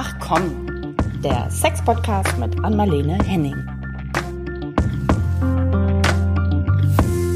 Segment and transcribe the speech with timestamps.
[0.00, 3.56] Ach komm, der Sex-Podcast mit Anmalene Henning.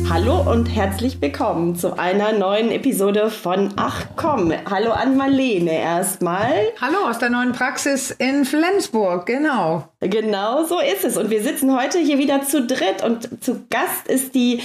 [0.08, 4.52] Hallo und herzlich willkommen zu einer neuen Episode von Ach komm.
[4.70, 6.52] Hallo an Marlene erstmal.
[6.80, 9.88] Hallo aus der neuen Praxis in Flensburg, genau.
[9.98, 11.16] Genau so ist es.
[11.16, 14.60] Und wir sitzen heute hier wieder zu dritt und zu Gast ist die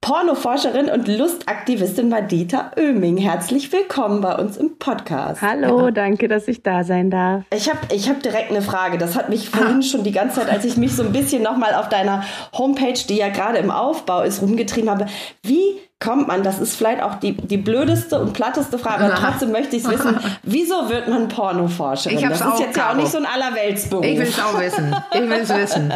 [0.00, 3.16] Pornoforscherin und Lustaktivistin Madita Oeming.
[3.16, 5.42] Herzlich willkommen bei uns im Podcast.
[5.42, 5.90] Hallo, ja.
[5.90, 7.42] danke, dass ich da sein darf.
[7.52, 8.96] Ich habe ich hab direkt eine Frage.
[8.96, 11.74] Das hat mich vorhin schon die ganze Zeit, als ich mich so ein bisschen nochmal
[11.74, 12.22] auf deiner
[12.56, 15.06] Homepage, die ja gerade im Aufbau ist, rumgetrieben habe.
[15.42, 19.50] Wie kommt man, das ist vielleicht auch die, die blödeste und platteste Frage, aber trotzdem
[19.50, 22.28] möchte ich es wissen, wieso wird man Pornoforscherin?
[22.28, 24.04] das ist jetzt ja auch nicht so ein Allerweltsberuf.
[24.04, 24.94] Ich will es auch wissen.
[25.12, 25.88] Ich will es wissen.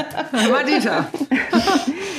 [0.51, 1.07] Madita.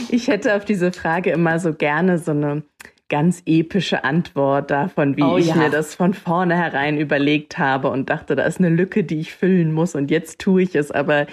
[0.10, 2.64] Ich hätte auf diese Frage immer so gerne so eine
[3.10, 5.56] ganz epische Antwort davon, wie oh, ich ja.
[5.56, 9.72] mir das von vornherein überlegt habe und dachte, da ist eine Lücke, die ich füllen
[9.72, 10.90] muss und jetzt tue ich es.
[10.90, 11.28] Aber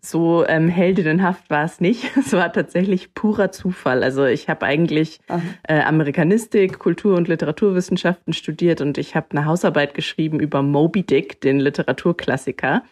[0.00, 2.04] so ähm, heldinnenhaft war es nicht.
[2.26, 4.02] Es war tatsächlich purer Zufall.
[4.02, 5.20] Also ich habe eigentlich
[5.68, 11.40] äh, Amerikanistik, Kultur- und Literaturwissenschaften studiert und ich habe eine Hausarbeit geschrieben über Moby Dick,
[11.40, 12.82] den Literaturklassiker.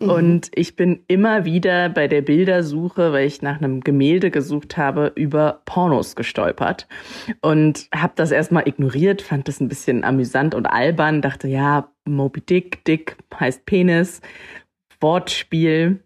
[0.00, 0.08] Mhm.
[0.08, 5.12] Und ich bin immer wieder bei der Bildersuche, weil ich nach einem Gemälde gesucht habe,
[5.14, 6.88] über Pornos gestolpert.
[7.40, 11.88] Und und habe das erstmal ignoriert, fand das ein bisschen amüsant und albern, dachte, ja,
[12.04, 14.20] Moby Dick, Dick heißt Penis,
[15.00, 16.02] Wortspiel.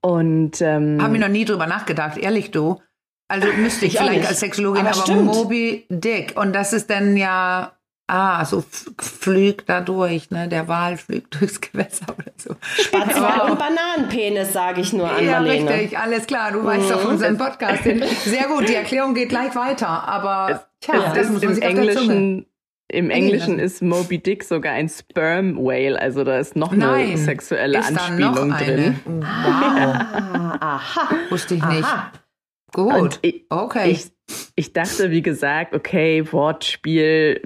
[0.00, 2.80] Und ähm, habe ich noch nie drüber nachgedacht, ehrlich du.
[3.28, 7.16] Also müsste ich, ich vielleicht als Sexologin, aber, aber Moby Dick und das ist dann
[7.16, 7.72] ja
[8.06, 8.62] Ah, so
[8.98, 10.46] flügt da durch, ne?
[10.46, 12.54] Der Wal flügt durchs Gewässer oder so.
[12.82, 15.70] Spatzwal und Bananenpenis, sage ich nur an Ja, Marlene.
[15.70, 16.52] richtig, alles klar.
[16.52, 16.66] Du mhm.
[16.66, 17.82] weißt doch unseren Podcast.
[17.82, 19.88] Sehr gut, die Erklärung geht gleich weiter.
[19.88, 22.46] Aber tja, das muss man im Englischen
[22.88, 27.16] im Englischen ist Moby Dick sogar ein Sperm Whale, also da ist noch eine Nein,
[27.16, 29.00] sexuelle Anspielung drin.
[29.04, 29.26] Wow.
[30.60, 31.08] aha.
[31.30, 31.84] Wusste ich nicht.
[31.84, 32.12] Aha.
[32.72, 33.18] Gut.
[33.22, 33.90] Ich, okay.
[33.90, 34.12] Ich,
[34.56, 37.40] ich dachte, wie gesagt, okay, Wortspiel,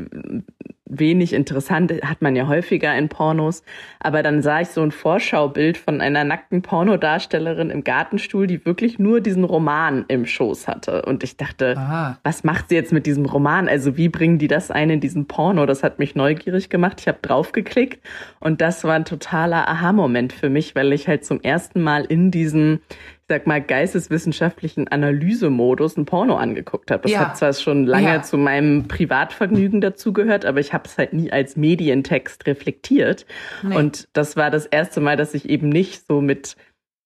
[0.89, 3.63] wenig interessant, hat man ja häufiger in Pornos.
[4.01, 8.99] Aber dann sah ich so ein Vorschaubild von einer nackten Pornodarstellerin im Gartenstuhl, die wirklich
[8.99, 11.03] nur diesen Roman im Schoß hatte.
[11.03, 12.19] Und ich dachte, Aha.
[12.23, 13.69] was macht sie jetzt mit diesem Roman?
[13.69, 15.67] Also wie bringen die das ein in diesen Porno?
[15.67, 17.01] Das hat mich neugierig gemacht.
[17.01, 18.01] Ich habe draufgeklickt
[18.41, 22.31] und das war ein totaler Aha-Moment für mich, weil ich halt zum ersten Mal in
[22.31, 22.81] diesen
[23.29, 27.03] sag mal, geisteswissenschaftlichen Analysemodus ein Porno angeguckt habe.
[27.03, 27.21] Das ja.
[27.21, 28.23] hat zwar schon lange ja.
[28.23, 33.27] zu meinem Privatvergnügen dazugehört, aber ich habe es halt nie als Medientext reflektiert.
[33.63, 33.77] Nee.
[33.77, 36.57] Und das war das erste Mal, dass ich eben nicht so mit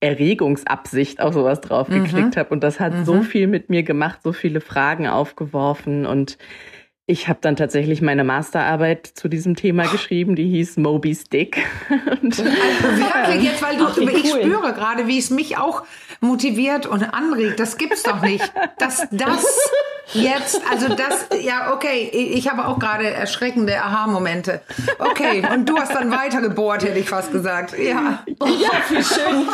[0.00, 2.38] Erregungsabsicht auf sowas draufgeklickt mhm.
[2.38, 2.50] habe.
[2.50, 3.04] Und das hat mhm.
[3.04, 6.38] so viel mit mir gemacht, so viele Fragen aufgeworfen und
[7.06, 11.58] ich habe dann tatsächlich meine Masterarbeit zu diesem Thema geschrieben, die hieß Moby's Dick.
[11.90, 14.40] Und, also wirklich jetzt, weil du, ich cool.
[14.40, 15.82] spüre gerade, wie es mich auch
[16.22, 17.60] motiviert und anregt.
[17.60, 18.52] Das gibt's doch nicht.
[18.78, 19.44] Dass das
[20.14, 24.60] jetzt, also das, ja, okay, ich habe auch gerade erschreckende Aha-Momente.
[24.98, 27.76] Okay, und du hast dann weitergebohrt, hätte ich fast gesagt.
[27.78, 28.24] Ja.
[28.26, 29.48] Ja, wie schön.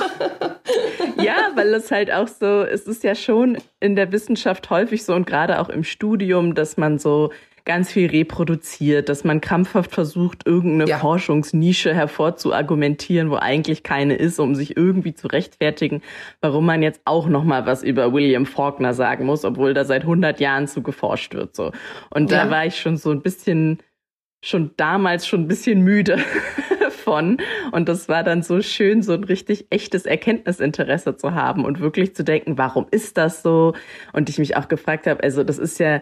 [1.24, 5.14] Ja, weil es halt auch so, es ist ja schon in der Wissenschaft häufig so
[5.14, 7.32] und gerade auch im Studium, dass man so
[7.68, 10.98] ganz viel reproduziert, dass man krampfhaft versucht, irgendeine ja.
[10.98, 16.00] Forschungsnische hervorzuargumentieren, wo eigentlich keine ist, um sich irgendwie zu rechtfertigen,
[16.40, 20.02] warum man jetzt auch noch mal was über William Faulkner sagen muss, obwohl da seit
[20.02, 21.70] 100 Jahren zu geforscht wird so.
[22.08, 22.44] Und ja.
[22.44, 23.78] da war ich schon so ein bisschen
[24.42, 26.18] schon damals schon ein bisschen müde
[26.90, 27.36] von
[27.72, 32.14] und das war dann so schön so ein richtig echtes Erkenntnisinteresse zu haben und wirklich
[32.14, 33.74] zu denken, warum ist das so?
[34.12, 36.00] Und ich mich auch gefragt habe, also das ist ja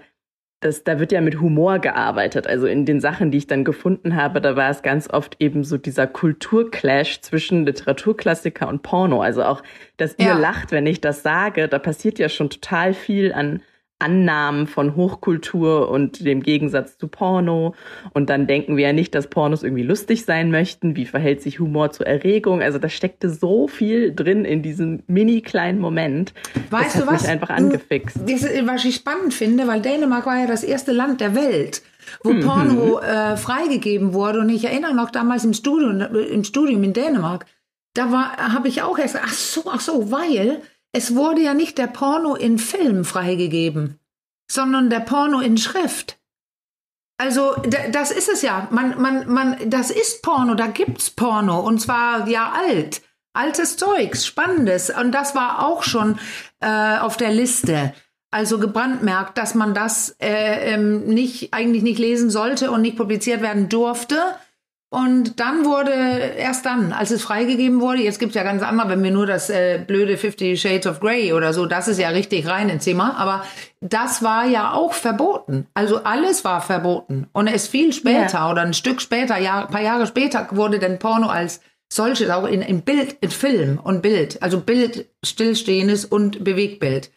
[0.67, 2.47] das, da wird ja mit Humor gearbeitet.
[2.47, 5.65] Also in den Sachen, die ich dann gefunden habe, da war es ganz oft eben
[5.65, 9.23] so dieser Kulturclash zwischen Literaturklassiker und Porno.
[9.23, 9.63] Also auch,
[9.97, 10.39] dass ihr ja.
[10.39, 13.61] lacht, wenn ich das sage, da passiert ja schon total viel an
[13.99, 17.75] Annahmen von Hochkultur und dem Gegensatz zu Porno.
[18.13, 20.97] Und dann denken wir ja nicht, dass Pornos irgendwie lustig sein möchten.
[20.97, 22.61] Wie verhält sich Humor zur Erregung?
[22.61, 26.35] Also da steckte so viel drin in diesem mini kleinen Moment.
[26.71, 27.23] Weißt das hat du was?
[27.23, 28.19] Mich einfach angefixt.
[28.27, 31.83] Das, was ich spannend finde, weil Dänemark war ja das erste Land der Welt,
[32.23, 32.41] wo mhm.
[32.41, 34.41] Porno äh, freigegeben wurde.
[34.41, 37.47] Und ich erinnere noch damals im Studium, im Studium in Dänemark,
[37.95, 40.61] da war, habe ich auch erst, ach so, ach so, weil
[40.97, 44.01] es wurde ja nicht der Porno in Film freigegeben,
[44.51, 46.19] sondern der Porno in Schrift.
[47.19, 47.55] Also
[47.93, 48.67] das ist es ja.
[48.71, 53.03] Man, man, man, das ist Porno, da gibt's Porno und zwar ja alt,
[53.35, 56.19] altes Zeugs, spannendes und das war auch schon
[56.61, 57.93] äh, auf der Liste.
[58.31, 63.43] Also gebrandmerkt, dass man das äh, ähm, nicht eigentlich nicht lesen sollte und nicht publiziert
[63.43, 64.17] werden durfte.
[64.97, 65.91] Und dann wurde,
[66.39, 69.51] erst dann, als es freigegeben wurde, jetzt gibt's ja ganz andere, wenn wir nur das
[69.51, 73.15] äh, blöde Fifty Shades of Grey oder so, das ist ja richtig rein ins Zimmer,
[73.19, 73.45] aber
[73.83, 75.67] das war ja auch verboten.
[75.75, 77.27] Also alles war verboten.
[77.35, 78.51] Und es viel später ja.
[78.51, 81.61] oder ein Stück später, Jahr, paar Jahre später, wurde dann Porno als
[81.93, 87.11] solches auch in, in Bild, in Film und Bild, also Bild, stillstehendes und Bewegtbild.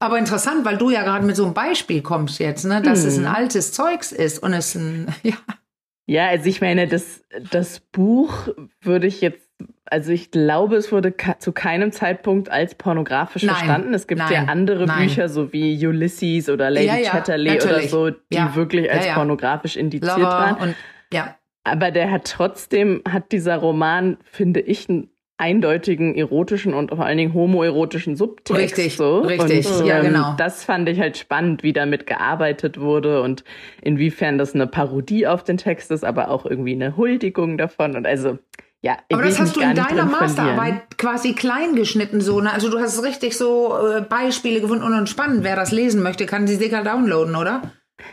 [0.00, 3.08] Aber interessant, weil du ja gerade mit so einem Beispiel kommst jetzt, ne, dass hm.
[3.08, 3.34] es ein mhm.
[3.36, 5.36] altes Zeugs ist und es ein, ja,
[6.06, 8.48] ja, also ich meine, das, das Buch
[8.80, 9.48] würde ich jetzt,
[9.84, 13.94] also ich glaube, es wurde zu keinem Zeitpunkt als pornografisch nein, verstanden.
[13.94, 15.06] Es gibt nein, ja andere nein.
[15.06, 19.08] Bücher, so wie Ulysses oder Lady ja, ja, Chatterley oder so, die ja, wirklich als
[19.08, 20.56] pornografisch indiziert Lover waren.
[20.56, 20.76] Und,
[21.12, 21.36] ja.
[21.64, 27.18] Aber der hat trotzdem, hat dieser Roman, finde ich, einen eindeutigen erotischen und vor allen
[27.18, 28.60] Dingen homoerotischen Subtext.
[28.60, 29.20] Richtig, so.
[29.20, 30.34] richtig, und, ja ähm, genau.
[30.36, 33.42] Das fand ich halt spannend, wie damit gearbeitet wurde und
[33.82, 38.06] inwiefern das eine Parodie auf den Text ist, aber auch irgendwie eine Huldigung davon und
[38.06, 38.38] also
[38.84, 42.52] ja, Aber das hast du in deiner Masterarbeit quasi klein geschnitten, so, ne?
[42.52, 45.44] Also du hast richtig so äh, Beispiele gefunden und spannend.
[45.44, 47.62] Wer das lesen möchte, kann sie sicher downloaden, oder?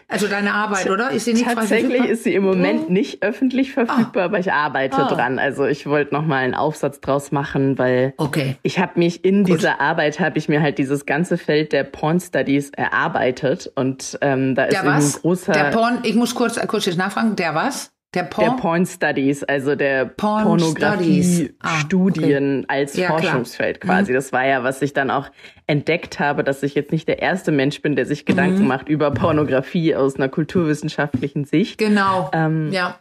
[0.08, 1.12] Also deine Arbeit, oder?
[1.12, 4.26] Ist sie nicht Tatsächlich ist sie im Moment nicht öffentlich verfügbar, ah.
[4.26, 5.08] aber ich arbeite ah.
[5.08, 5.40] dran.
[5.40, 8.58] Also ich wollte noch mal einen Aufsatz draus machen, weil okay.
[8.64, 9.58] ich habe mich in Gut.
[9.58, 14.56] dieser Arbeit habe ich mir halt dieses ganze Feld der Porn Studies erarbeitet und ähm,
[14.56, 15.54] da ist ein großer.
[15.54, 16.00] Der Porn.
[16.04, 17.36] Ich muss kurz kurz nachfragen.
[17.36, 17.92] Der was?
[18.16, 22.66] Der Porn, der Porn Studies, also der Porn Pornografie-Studien ah, okay.
[22.68, 23.98] als ja, Forschungsfeld klar.
[23.98, 24.12] quasi.
[24.12, 24.16] Mhm.
[24.16, 25.30] Das war ja, was ich dann auch
[25.68, 28.68] entdeckt habe, dass ich jetzt nicht der erste Mensch bin, der sich Gedanken mhm.
[28.68, 31.78] macht über Pornografie aus einer kulturwissenschaftlichen Sicht.
[31.78, 32.32] Genau.
[32.34, 32.98] Ähm, ja.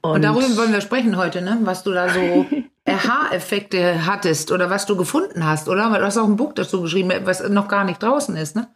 [0.00, 1.58] Und, und, darüber wollen wir sprechen heute, ne?
[1.64, 2.46] Was du da so
[2.86, 5.92] Aha-Effekte hattest oder was du gefunden hast, oder?
[5.92, 8.68] Weil du hast auch ein Buch dazu geschrieben, was noch gar nicht draußen ist, ne?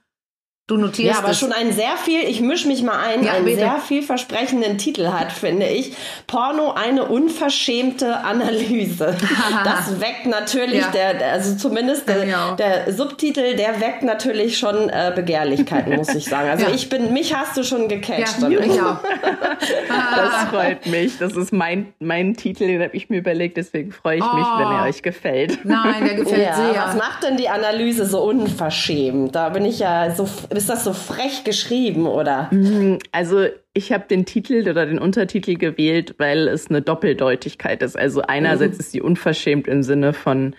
[0.68, 1.38] Du notierst Ja, aber das.
[1.38, 3.60] schon ein sehr viel, ich mische mich mal ein, ja, einen bitte.
[3.60, 5.96] sehr vielversprechenden Titel hat, finde ich.
[6.26, 9.16] Porno, eine unverschämte Analyse.
[9.64, 10.90] das weckt natürlich, ja.
[10.90, 16.50] der, also zumindest der, der, Subtitel, der weckt natürlich schon äh, Begehrlichkeiten, muss ich sagen.
[16.50, 16.74] Also ja.
[16.74, 18.36] ich bin, mich hast du schon gecatcht.
[18.42, 18.98] Ja, ich auch.
[19.88, 21.16] das freut mich.
[21.16, 24.58] Das ist mein, mein Titel, den habe ich mir überlegt, deswegen freue ich mich, oh.
[24.58, 25.64] wenn er euch gefällt.
[25.64, 26.74] Nein, der gefällt sehr.
[26.74, 29.34] Was macht denn die Analyse so unverschämt?
[29.34, 32.48] Da bin ich ja so ist das so frech geschrieben, oder?
[32.50, 37.96] Mhm, also ich habe den Titel oder den Untertitel gewählt, weil es eine Doppeldeutigkeit ist.
[37.96, 38.80] Also einerseits mhm.
[38.80, 40.54] ist sie unverschämt im Sinne von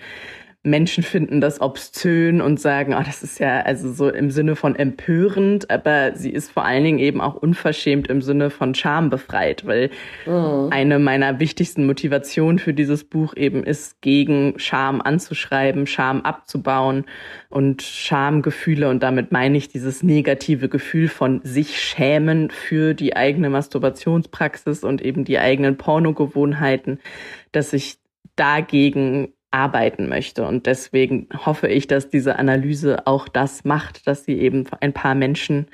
[0.63, 4.75] Menschen finden das obszön und sagen, oh, das ist ja also so im Sinne von
[4.75, 9.89] empörend, aber sie ist vor allen Dingen eben auch unverschämt im Sinne von schambefreit, weil
[10.25, 10.67] mhm.
[10.71, 17.05] eine meiner wichtigsten Motivationen für dieses Buch eben ist, gegen Scham anzuschreiben, Scham abzubauen
[17.49, 23.49] und Schamgefühle und damit meine ich dieses negative Gefühl von sich schämen für die eigene
[23.49, 26.99] Masturbationspraxis und eben die eigenen Pornogewohnheiten,
[27.53, 27.97] dass ich
[28.35, 30.45] dagegen arbeiten möchte.
[30.45, 35.15] Und deswegen hoffe ich, dass diese Analyse auch das macht, dass sie eben ein paar
[35.15, 35.67] Menschen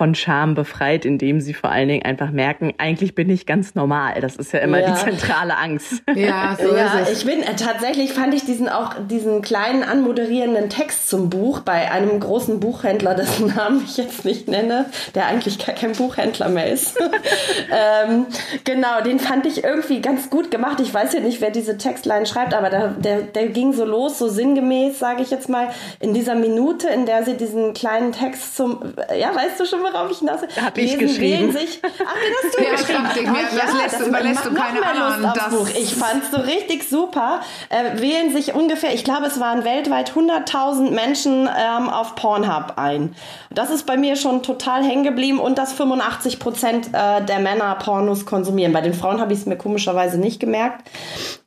[0.00, 4.18] von Scham befreit, indem sie vor allen Dingen einfach merken, eigentlich bin ich ganz normal.
[4.22, 4.92] Das ist ja immer ja.
[4.92, 6.02] die zentrale Angst.
[6.14, 7.18] Ja, so ja, ist es.
[7.18, 11.90] Ich bin äh, tatsächlich fand ich diesen auch diesen kleinen anmoderierenden Text zum Buch bei
[11.90, 16.72] einem großen Buchhändler, dessen Namen ich jetzt nicht nenne, der eigentlich gar kein Buchhändler mehr
[16.72, 16.98] ist.
[17.70, 18.24] ähm,
[18.64, 20.80] genau, den fand ich irgendwie ganz gut gemacht.
[20.80, 24.18] Ich weiß ja nicht, wer diese Textline schreibt, aber der, der, der ging so los,
[24.18, 28.56] so sinngemäß, sage ich jetzt mal, in dieser Minute, in der sie diesen kleinen Text
[28.56, 31.52] zum, ja, weißt du schon, worauf ich hinaus Hab ich geschrieben.
[31.52, 33.08] Sich, ach, den hast du ja, geschrieben.
[33.14, 35.34] Ich mir, ach, das lässt, das überlässt du keine anderen.
[35.34, 35.68] Das Buch.
[35.70, 37.40] Ich fand's so richtig super.
[37.68, 43.14] Äh, wählen sich ungefähr, ich glaube, es waren weltweit 100.000 Menschen ähm, auf Pornhub ein.
[43.50, 47.74] Das ist bei mir schon total hängen geblieben und dass 85 Prozent äh, der Männer
[47.76, 48.72] Pornos konsumieren.
[48.72, 50.88] Bei den Frauen habe ich es mir komischerweise nicht gemerkt.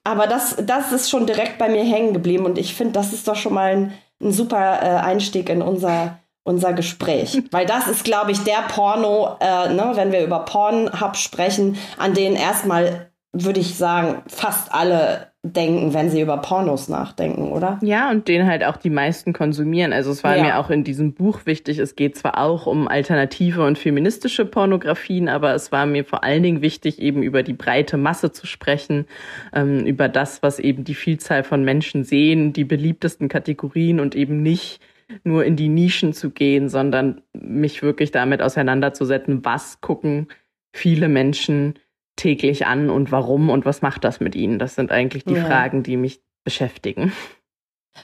[0.03, 3.27] Aber das, das ist schon direkt bei mir hängen geblieben und ich finde, das ist
[3.27, 7.41] doch schon mal ein, ein super äh, Einstieg in unser unser Gespräch.
[7.51, 12.13] Weil das ist, glaube ich, der Porno, äh, ne, wenn wir über Pornhub sprechen, an
[12.13, 17.77] den erstmal, würde ich sagen, fast alle denken, wenn sie über Pornos nachdenken, oder?
[17.81, 19.91] Ja, und den halt auch die meisten konsumieren.
[19.91, 20.43] Also es war ja.
[20.43, 25.27] mir auch in diesem Buch wichtig, es geht zwar auch um alternative und feministische Pornografien,
[25.27, 29.05] aber es war mir vor allen Dingen wichtig, eben über die breite Masse zu sprechen,
[29.53, 34.41] ähm, über das, was eben die Vielzahl von Menschen sehen, die beliebtesten Kategorien und eben
[34.41, 34.79] nicht
[35.23, 40.27] nur in die Nischen zu gehen, sondern mich wirklich damit auseinanderzusetzen, was gucken
[40.73, 41.79] viele Menschen
[42.15, 44.59] täglich an und warum und was macht das mit ihnen?
[44.59, 45.45] Das sind eigentlich die ja.
[45.45, 47.11] Fragen, die mich beschäftigen.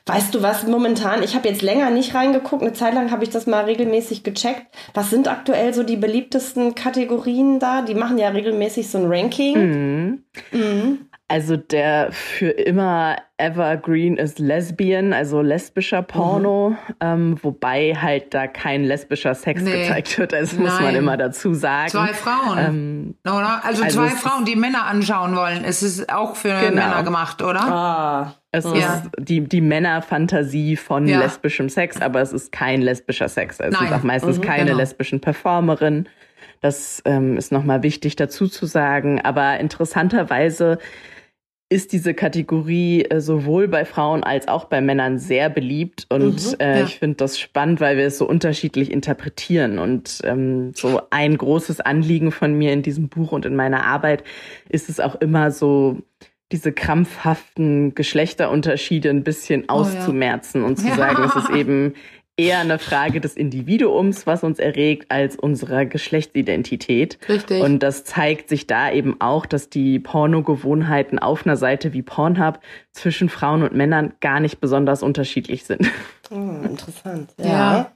[0.06, 1.24] Weißt du was momentan?
[1.24, 2.62] Ich habe jetzt länger nicht reingeguckt.
[2.62, 4.68] Eine Zeit lang habe ich das mal regelmäßig gecheckt.
[4.94, 7.82] Was sind aktuell so die beliebtesten Kategorien da?
[7.82, 9.58] Die machen ja regelmäßig so ein Ranking.
[9.58, 10.24] Mhm.
[10.52, 11.09] Mhm.
[11.32, 16.96] Also der für immer Evergreen ist Lesbian, also lesbischer Porno, mhm.
[17.00, 19.84] ähm, wobei halt da kein lesbischer Sex nee.
[19.84, 20.34] gezeigt wird.
[20.34, 20.64] Das Nein.
[20.64, 21.90] muss man immer dazu sagen.
[21.90, 23.64] Zwei Frauen, ähm, oder?
[23.64, 25.64] Also, also zwei Frauen, die Männer anschauen wollen.
[25.64, 26.88] Es ist auch für genau.
[26.88, 27.62] Männer gemacht, oder?
[27.62, 28.36] Ah.
[28.52, 28.72] Es ja.
[28.72, 31.20] ist die, die Männerfantasie von ja.
[31.20, 33.60] lesbischem Sex, aber es ist kein lesbischer Sex.
[33.60, 33.90] Es Nein.
[33.90, 34.78] sind auch meistens mhm, keine genau.
[34.78, 36.10] lesbischen Performerinnen.
[36.60, 39.22] Das ähm, ist nochmal wichtig dazu zu sagen.
[39.22, 40.80] Aber interessanterweise
[41.70, 46.08] ist diese Kategorie äh, sowohl bei Frauen als auch bei Männern sehr beliebt.
[46.10, 46.86] Und mhm, äh, ja.
[46.86, 49.78] ich finde das spannend, weil wir es so unterschiedlich interpretieren.
[49.78, 54.24] Und ähm, so ein großes Anliegen von mir in diesem Buch und in meiner Arbeit
[54.68, 56.02] ist es auch immer so,
[56.52, 60.68] diese krampfhaften Geschlechterunterschiede ein bisschen auszumerzen oh, ja.
[60.70, 60.96] und zu ja.
[60.96, 61.94] sagen, es ist eben
[62.40, 67.20] eher eine Frage des Individuums, was uns erregt, als unserer Geschlechtsidentität.
[67.28, 67.62] Richtig.
[67.62, 72.60] Und das zeigt sich da eben auch, dass die Pornogewohnheiten auf einer Seite wie Pornhub
[72.94, 75.92] zwischen Frauen und Männern gar nicht besonders unterschiedlich sind.
[76.32, 77.30] Oh, interessant.
[77.38, 77.46] ja.
[77.46, 77.92] ja.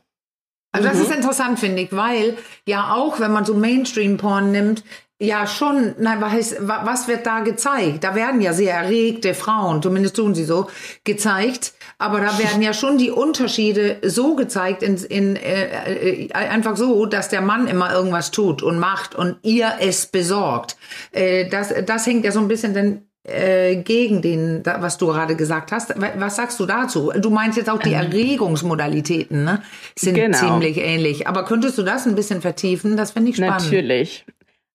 [0.74, 1.04] Also das mhm.
[1.04, 2.36] ist interessant, finde ich, weil
[2.66, 4.84] ja auch, wenn man so Mainstream-Porn nimmt,
[5.20, 8.04] ja schon, nein, was, was wird da gezeigt?
[8.04, 10.68] Da werden ja sehr erregte Frauen, zumindest tun sie so,
[11.04, 11.74] gezeigt.
[11.98, 17.06] Aber da werden ja schon die Unterschiede so gezeigt, in, in, äh, äh, einfach so,
[17.06, 20.76] dass der Mann immer irgendwas tut und macht und ihr es besorgt.
[21.12, 25.38] Äh, das, das hängt ja so ein bisschen dann äh, gegen den, was du gerade
[25.38, 25.94] gesagt hast.
[26.18, 27.14] Was sagst du dazu?
[27.16, 28.02] Du meinst jetzt auch die ähm.
[28.02, 29.62] Erregungsmodalitäten, ne?
[29.98, 30.38] Sind genau.
[30.38, 31.28] ziemlich ähnlich.
[31.28, 32.98] Aber könntest du das ein bisschen vertiefen?
[32.98, 33.64] Das finde ich spannend.
[33.64, 34.26] Natürlich.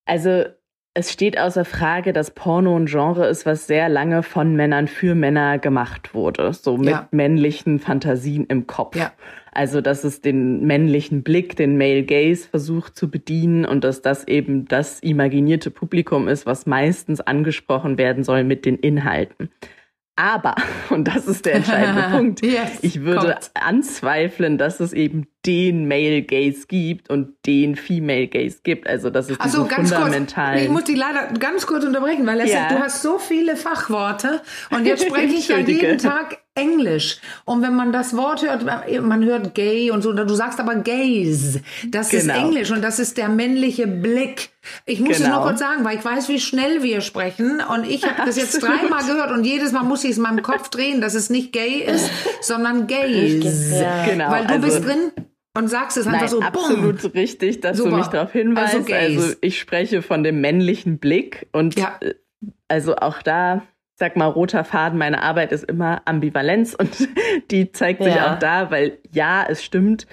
[0.08, 0.44] Also
[0.94, 5.14] es steht außer Frage, dass Porno ein Genre ist, was sehr lange von Männern für
[5.14, 7.08] Männer gemacht wurde, so mit ja.
[7.12, 8.96] männlichen Fantasien im Kopf.
[8.96, 9.12] Ja.
[9.52, 14.26] Also, dass es den männlichen Blick, den Male Gaze versucht zu bedienen und dass das
[14.26, 19.50] eben das imaginierte Publikum ist, was meistens angesprochen werden soll mit den Inhalten.
[20.16, 20.56] Aber,
[20.90, 23.50] und das ist der entscheidende Punkt, yes, ich würde kommt.
[23.54, 28.86] anzweifeln, dass es eben den Male Gaze gibt und den Female Gaze gibt.
[28.86, 30.52] Also das ist also ganz fundamental.
[30.52, 32.68] Kurz, ich muss die leider ganz kurz unterbrechen, weil ja.
[32.68, 37.18] du hast so viele Fachworte und jetzt spreche ich ja jeden Tag Englisch.
[37.46, 38.64] Und wenn man das Wort hört,
[39.00, 41.62] man hört gay und so, du sagst aber gaze.
[41.86, 42.34] Das genau.
[42.34, 44.50] ist Englisch und das ist der männliche Blick.
[44.84, 45.28] Ich muss genau.
[45.28, 47.62] es noch kurz sagen, weil ich weiß, wie schnell wir sprechen.
[47.62, 50.42] Und ich habe das jetzt dreimal gehört und jedes Mal muss ich es in meinem
[50.42, 52.10] Kopf drehen, dass es nicht gay ist,
[52.42, 53.80] sondern gaze.
[53.80, 54.04] Ja.
[54.04, 54.30] Genau.
[54.30, 55.12] Weil du also, bist drin
[55.58, 56.40] und sagst es einfach nein, so.
[56.40, 57.10] Absolut boom.
[57.12, 57.90] richtig, dass Super.
[57.90, 58.74] du mich darauf hinweist.
[58.74, 61.96] Also, also, ich spreche von dem männlichen Blick und ja.
[62.00, 62.14] Äh,
[62.68, 63.62] also auch da
[63.98, 67.08] sag mal, roter Faden meiner Arbeit ist immer Ambivalenz und
[67.50, 68.34] die zeigt sich ja.
[68.34, 70.06] auch da, weil ja, es stimmt,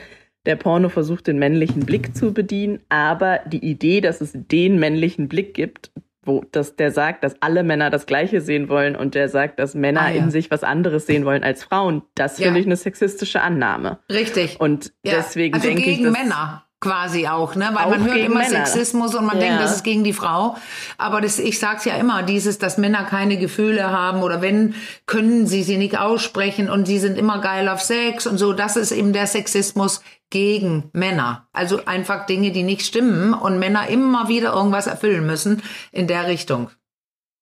[0.45, 5.27] der Porno versucht den männlichen Blick zu bedienen, aber die Idee, dass es den männlichen
[5.27, 5.91] Blick gibt,
[6.25, 9.75] wo dass der sagt, dass alle Männer das Gleiche sehen wollen und der sagt, dass
[9.75, 10.23] Männer ah, ja.
[10.23, 12.45] in sich was anderes sehen wollen als Frauen, das ja.
[12.45, 13.99] finde ich eine sexistische Annahme.
[14.11, 14.59] Richtig.
[14.59, 17.71] Und deswegen also denke ich, dass Männer quasi auch, ne?
[17.73, 18.63] Weil man hört immer Männer.
[18.67, 19.47] Sexismus und man ja.
[19.47, 20.55] denkt, das ist gegen die Frau.
[20.99, 24.75] Aber das, ich sag's ja immer, dieses, dass Männer keine Gefühle haben oder wenn,
[25.07, 28.53] können sie sie nicht aussprechen und sie sind immer geil auf Sex und so.
[28.53, 31.47] Das ist eben der Sexismus gegen Männer.
[31.53, 36.27] Also einfach Dinge, die nicht stimmen und Männer immer wieder irgendwas erfüllen müssen in der
[36.27, 36.69] Richtung.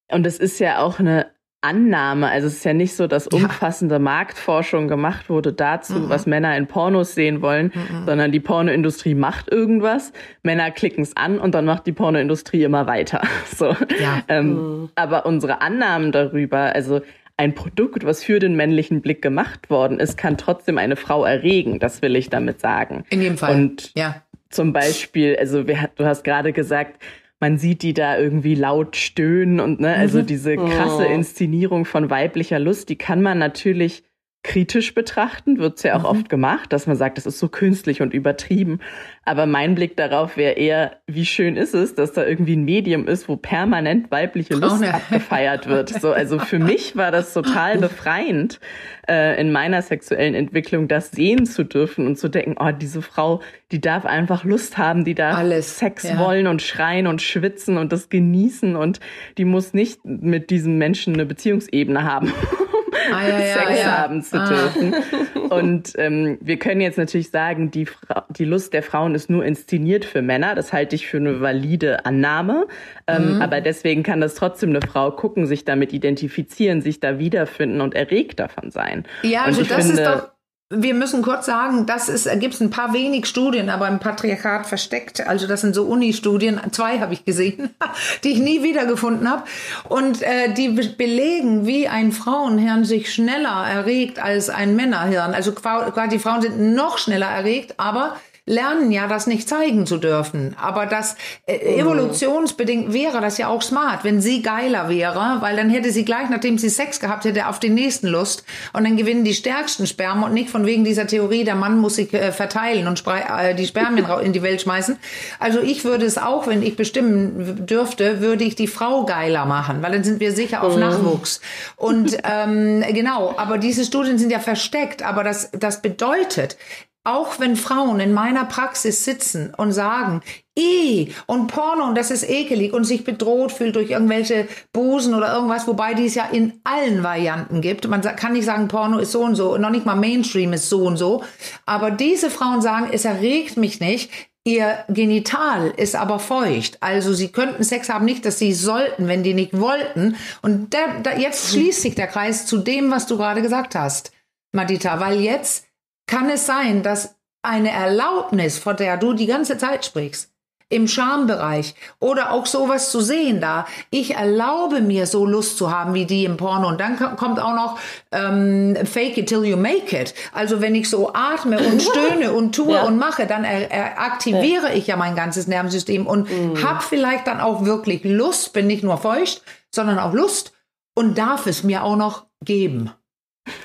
[0.09, 1.32] Und es ist ja auch eine
[1.63, 2.27] Annahme.
[2.29, 3.99] Also es ist ja nicht so, dass umfassende ja.
[3.99, 6.09] Marktforschung gemacht wurde dazu, mhm.
[6.09, 8.05] was Männer in Pornos sehen wollen, mhm.
[8.05, 10.11] sondern die Pornoindustrie macht irgendwas,
[10.43, 13.21] Männer klicken es an und dann macht die Pornoindustrie immer weiter.
[13.53, 13.67] So.
[14.01, 14.23] Ja.
[14.29, 14.89] Ähm, mhm.
[14.95, 17.01] Aber unsere Annahmen darüber, also
[17.37, 21.79] ein Produkt, was für den männlichen Blick gemacht worden ist, kann trotzdem eine Frau erregen.
[21.79, 23.05] Das will ich damit sagen.
[23.09, 23.55] In jedem Fall.
[23.55, 24.21] Und ja.
[24.49, 27.01] zum Beispiel, also du hast gerade gesagt,
[27.43, 30.27] man sieht die da irgendwie laut stöhnen und ne, also mhm.
[30.27, 31.13] diese krasse oh.
[31.13, 34.05] Inszenierung von weiblicher Lust, die kann man natürlich
[34.43, 36.05] kritisch betrachten, wird's ja auch mhm.
[36.05, 38.79] oft gemacht, dass man sagt, das ist so künstlich und übertrieben.
[39.23, 43.07] Aber mein Blick darauf wäre eher, wie schön ist es, dass da irgendwie ein Medium
[43.07, 44.93] ist, wo permanent weibliche Lust oh, ne.
[44.93, 45.89] abgefeiert wird.
[45.89, 48.59] So, also für mich war das total befreiend,
[49.07, 53.41] äh, in meiner sexuellen Entwicklung das sehen zu dürfen und zu denken, oh, diese Frau,
[53.71, 56.19] die darf einfach Lust haben, die darf Alles, Sex ja.
[56.19, 58.99] wollen und schreien und schwitzen und das genießen und
[59.37, 62.33] die muss nicht mit diesem Menschen eine Beziehungsebene haben.
[63.11, 63.97] ah, ja, ja, Sex ja.
[63.97, 64.47] haben zu ah.
[64.47, 64.95] dürfen.
[65.49, 69.45] Und ähm, wir können jetzt natürlich sagen, die, Fra die Lust der Frauen ist nur
[69.45, 70.55] inszeniert für Männer.
[70.55, 72.67] Das halte ich für eine valide Annahme.
[73.07, 73.41] Ähm, mhm.
[73.41, 77.93] Aber deswegen kann das trotzdem eine Frau gucken, sich damit identifizieren, sich da wiederfinden und
[77.93, 79.05] erregt davon sein.
[79.21, 80.32] Ja, also das finde, ist doch
[80.75, 84.65] wir müssen kurz sagen, das ist, gibt es ein paar wenig Studien, aber im Patriarchat
[84.65, 85.25] versteckt.
[85.27, 87.69] Also das sind so Uni-Studien, zwei habe ich gesehen,
[88.23, 89.43] die ich nie wiedergefunden habe.
[89.89, 95.33] Und äh, die belegen, wie ein Frauenhirn sich schneller erregt als ein Männerhirn.
[95.33, 99.97] Also quasi die Frauen sind noch schneller erregt, aber lernen ja, das nicht zeigen zu
[99.97, 100.55] dürfen.
[100.61, 105.69] Aber das äh, evolutionsbedingt wäre das ja auch smart, wenn sie geiler wäre, weil dann
[105.69, 108.43] hätte sie gleich, nachdem sie Sex gehabt hätte, auf den nächsten Lust.
[108.73, 111.95] Und dann gewinnen die stärksten Spermen und nicht von wegen dieser Theorie, der Mann muss
[111.95, 114.97] sich äh, verteilen und äh, die Spermien in die Welt schmeißen.
[115.39, 119.81] Also ich würde es auch, wenn ich bestimmen dürfte, würde ich die Frau geiler machen,
[119.81, 120.81] weil dann sind wir sicher auf mhm.
[120.81, 121.39] Nachwuchs.
[121.77, 125.03] Und ähm, genau, aber diese Studien sind ja versteckt.
[125.03, 126.57] Aber das, das bedeutet,
[127.03, 130.21] auch wenn Frauen in meiner Praxis sitzen und sagen,
[130.57, 135.33] eh, und Porno, und das ist ekelig und sich bedroht fühlt durch irgendwelche Busen oder
[135.33, 137.87] irgendwas, wobei die es ja in allen Varianten gibt.
[137.87, 140.85] Man kann nicht sagen, Porno ist so und so, noch nicht mal Mainstream ist so
[140.85, 141.23] und so.
[141.65, 144.09] Aber diese Frauen sagen, es erregt mich nicht.
[144.45, 146.77] Ihr Genital ist aber feucht.
[146.81, 150.17] Also sie könnten Sex haben, nicht, dass sie sollten, wenn die nicht wollten.
[150.41, 154.11] Und der, der, jetzt schließt sich der Kreis zu dem, was du gerade gesagt hast,
[154.51, 155.65] Madita, weil jetzt
[156.07, 160.33] kann es sein, dass eine Erlaubnis, von der du die ganze Zeit sprichst,
[160.69, 163.67] im Schambereich oder auch sowas zu sehen da.
[163.91, 166.67] Ich erlaube mir so Lust zu haben wie die im Porno.
[166.67, 167.79] Und dann kommt auch noch
[168.11, 170.15] ähm, Fake it till you make it.
[170.33, 172.83] Also wenn ich so atme und stöhne und tue ja.
[172.83, 174.73] und mache, dann er, er aktiviere ja.
[174.73, 176.63] ich ja mein ganzes Nervensystem und mhm.
[176.63, 180.53] habe vielleicht dann auch wirklich Lust, bin nicht nur feucht, sondern auch Lust
[180.95, 182.91] und darf es mir auch noch geben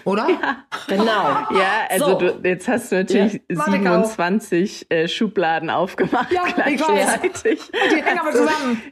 [0.04, 0.28] oder?
[0.28, 0.56] Ja.
[0.86, 1.28] Genau.
[1.58, 2.18] Ja, also so.
[2.18, 3.64] du, jetzt hast du natürlich ja.
[3.64, 7.60] 27 äh, Schubladen aufgemacht ja, gleichzeitig.
[7.90, 8.82] Die hängen aber zusammen.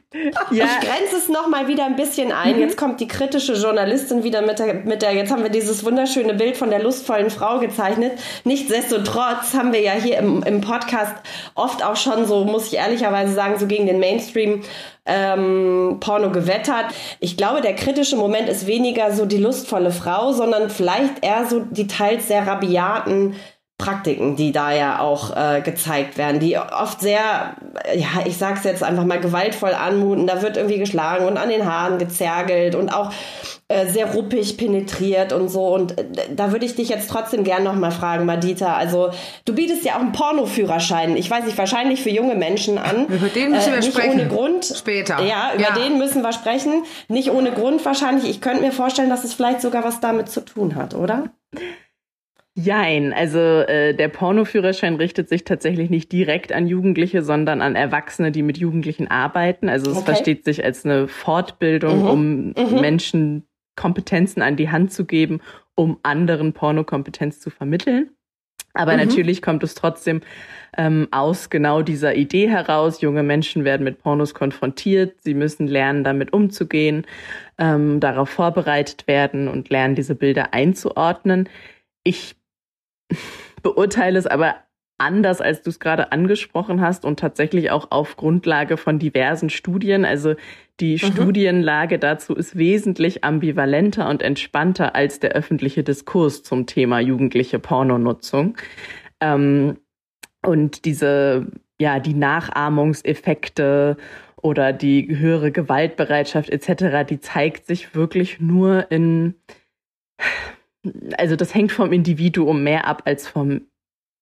[0.51, 0.65] Ja.
[0.65, 2.55] Ich grenze es noch mal wieder ein bisschen ein.
[2.55, 2.61] Mhm.
[2.61, 6.33] Jetzt kommt die kritische Journalistin wieder mit der, mit der, jetzt haben wir dieses wunderschöne
[6.33, 8.13] Bild von der lustvollen Frau gezeichnet.
[8.43, 11.15] Nichtsdestotrotz haben wir ja hier im, im Podcast
[11.55, 14.63] oft auch schon so, muss ich ehrlicherweise sagen, so gegen den Mainstream
[15.07, 16.85] ähm, Porno gewettert.
[17.19, 21.61] Ich glaube, der kritische Moment ist weniger so die lustvolle Frau, sondern vielleicht eher so
[21.61, 23.35] die teils sehr rabiaten
[23.77, 27.55] Praktiken, die da ja auch äh, gezeigt werden, die oft sehr,
[27.95, 30.25] ja, ich sag's jetzt einfach mal gewaltvoll anmuten.
[30.25, 33.11] Da wird irgendwie geschlagen und an den Haaren gezergelt und auch
[33.67, 35.67] äh, sehr ruppig penetriert und so.
[35.67, 38.75] Und äh, da würde ich dich jetzt trotzdem gern noch mal fragen, Madita.
[38.75, 39.11] Also
[39.45, 41.15] du bietest ja auch einen Pornoführerschein.
[41.15, 43.05] Ich weiß nicht, wahrscheinlich für junge Menschen an.
[43.07, 44.13] Über den müssen wir äh, nicht sprechen.
[44.13, 44.65] ohne Grund.
[44.65, 45.21] Später.
[45.21, 45.75] Ja, über ja.
[45.75, 46.83] den müssen wir sprechen.
[47.09, 48.27] Nicht ohne Grund wahrscheinlich.
[48.27, 51.25] Ich könnte mir vorstellen, dass es vielleicht sogar was damit zu tun hat, oder?
[52.59, 58.31] Jein, also äh, der Pornoführerschein richtet sich tatsächlich nicht direkt an Jugendliche, sondern an Erwachsene,
[58.31, 59.69] die mit Jugendlichen arbeiten.
[59.69, 60.05] Also es okay.
[60.07, 62.07] versteht sich als eine Fortbildung, mhm.
[62.07, 62.81] um mhm.
[62.81, 65.39] Menschen Kompetenzen an die Hand zu geben,
[65.75, 68.09] um anderen Pornokompetenz zu vermitteln.
[68.73, 69.05] Aber mhm.
[69.05, 70.21] natürlich kommt es trotzdem
[70.75, 73.01] ähm, aus genau dieser Idee heraus.
[73.01, 75.21] Junge Menschen werden mit Pornos konfrontiert.
[75.21, 77.05] Sie müssen lernen, damit umzugehen,
[77.59, 81.47] ähm, darauf vorbereitet werden und lernen, diese Bilder einzuordnen.
[82.03, 82.36] Ich
[83.61, 84.55] beurteile es aber
[84.97, 90.05] anders, als du es gerade angesprochen hast und tatsächlich auch auf Grundlage von diversen Studien.
[90.05, 90.35] Also
[90.79, 91.11] die mhm.
[91.11, 98.57] Studienlage dazu ist wesentlich ambivalenter und entspannter als der öffentliche Diskurs zum Thema jugendliche Pornonutzung.
[99.19, 99.77] Ähm,
[100.45, 101.47] und diese,
[101.79, 103.97] ja, die Nachahmungseffekte
[104.41, 109.35] oder die höhere Gewaltbereitschaft etc., die zeigt sich wirklich nur in
[111.17, 113.61] also das hängt vom Individuum mehr ab als vom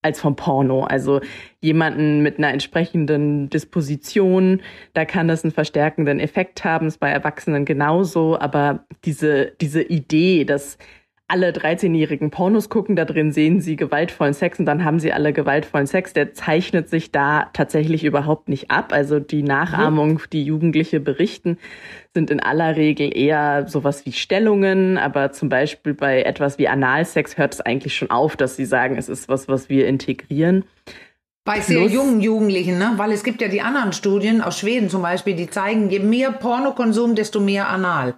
[0.06, 0.84] als vom Porno.
[0.84, 1.20] Also
[1.60, 4.62] jemanden mit einer entsprechenden Disposition,
[4.94, 10.44] da kann das einen verstärkenden Effekt haben, ist bei Erwachsenen genauso, aber diese, diese Idee,
[10.44, 10.78] dass
[11.28, 15.32] alle 13-jährigen Pornos gucken, da drin sehen sie gewaltvollen Sex und dann haben sie alle
[15.32, 18.92] gewaltvollen Sex, der zeichnet sich da tatsächlich überhaupt nicht ab.
[18.92, 21.58] Also die Nachahmung, die Jugendliche berichten,
[22.14, 27.36] sind in aller Regel eher sowas wie Stellungen, aber zum Beispiel bei etwas wie Analsex
[27.36, 30.64] hört es eigentlich schon auf, dass sie sagen, es ist was, was wir integrieren.
[31.44, 32.94] Bei sehr jungen Jugendlichen, ne?
[32.96, 36.32] Weil es gibt ja die anderen Studien aus Schweden zum Beispiel, die zeigen, je mehr
[36.32, 38.14] Pornokonsum, desto mehr Anal.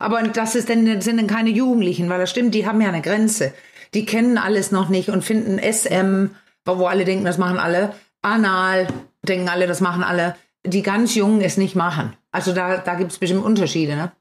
[0.00, 3.02] Aber das ist denn, sind denn keine Jugendlichen, weil das stimmt, die haben ja eine
[3.02, 3.52] Grenze.
[3.94, 6.34] Die kennen alles noch nicht und finden SM,
[6.64, 8.86] wo alle denken, das machen alle, anal,
[9.22, 10.36] denken alle, das machen alle.
[10.64, 12.14] Die ganz Jungen es nicht machen.
[12.32, 14.12] Also da, da gibt es bestimmt Unterschiede, ne?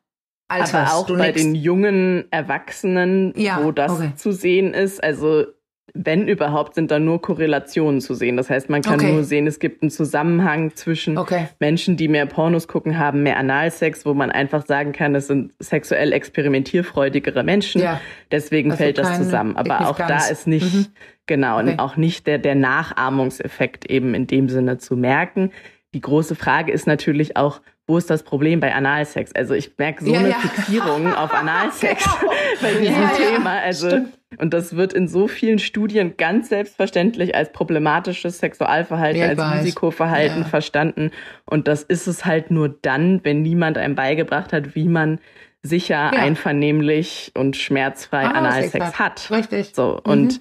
[0.49, 0.73] Alters.
[0.73, 1.41] Aber auch du bei nix.
[1.41, 4.11] den jungen Erwachsenen, Ja, wo das okay.
[4.15, 5.01] zu sehen ist.
[5.03, 5.45] Also
[5.93, 8.37] wenn überhaupt, sind da nur Korrelationen zu sehen.
[8.37, 9.11] Das heißt, man kann Okay.
[9.11, 11.47] nur sehen, es gibt einen Zusammenhang zwischen Okay.
[11.59, 15.53] Menschen, die mehr Pornos gucken, haben mehr Analsex, wo man einfach sagen kann, das sind
[15.59, 17.81] sexuell experimentierfreudigere Menschen.
[17.81, 17.99] Ja.
[18.31, 19.55] Deswegen Also fällt das zusammen.
[19.57, 20.31] Aber auch da Signifikanz.
[20.31, 20.85] ist nicht, Mhm.
[21.25, 21.71] genau, Okay.
[21.71, 25.51] und auch nicht der, der Nachahmungseffekt eben in dem Sinne zu merken.
[25.93, 29.33] Die große Frage ist natürlich auch, wo ist das Problem bei Analsex?
[29.33, 30.35] Also ich merke so Ja, eine ja.
[30.39, 32.31] Fixierung auf Analsex Genau.
[32.61, 33.09] bei diesem Ja.
[33.09, 33.59] Thema.
[33.59, 33.99] Also
[34.37, 39.61] und das wird in so vielen Studien ganz selbstverständlich als problematisches Sexualverhalten, als weiß.
[39.63, 41.09] Risikoverhalten verstanden.
[41.45, 45.19] Und das ist es halt nur dann, wenn niemand einem beigebracht hat, wie man
[45.63, 49.31] sicher, einvernehmlich und schmerzfrei Analsex Analsex hat.
[49.31, 49.71] Richtig.
[49.73, 50.11] So, Mhm.
[50.11, 50.39] und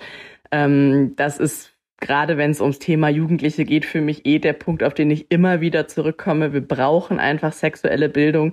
[0.53, 4.83] ähm, das ist gerade wenn es ums Thema Jugendliche geht, für mich eh der Punkt,
[4.83, 6.53] auf den ich immer wieder zurückkomme.
[6.53, 8.53] Wir brauchen einfach sexuelle Bildung.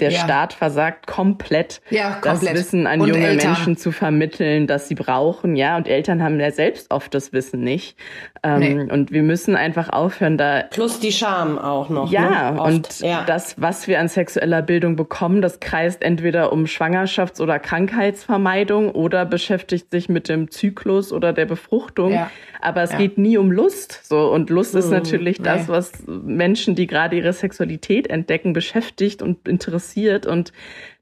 [0.00, 0.18] Der Ja.
[0.24, 2.54] Staat versagt komplett, Ja, das komplett.
[2.56, 3.52] Wissen an Und junge Eltern.
[3.52, 5.54] Menschen zu vermitteln, dass sie brauchen.
[5.54, 7.96] Ja, und Eltern haben ja selbst oft das Wissen nicht.
[8.42, 8.92] Ähm, Nee.
[8.92, 12.10] Und wir müssen einfach aufhören, da Plus die Scham auch noch.
[12.10, 12.60] ja, ne?
[12.62, 13.22] Und ja.
[13.24, 19.24] das, was wir an sexueller Bildung bekommen, das kreist entweder um Schwangerschafts- oder Krankheitsvermeidung oder
[19.24, 22.12] beschäftigt sich mit dem Zyklus oder der Befruchtung.
[22.12, 22.30] Ja.
[22.60, 22.98] Aber es Ja.
[22.98, 24.00] geht nie um Lust.
[24.04, 25.44] So, und Lust ist natürlich nee.
[25.44, 29.83] das, was Menschen, die gerade ihre Sexualität entdecken, beschäftigt und interessiert.
[30.26, 30.52] Und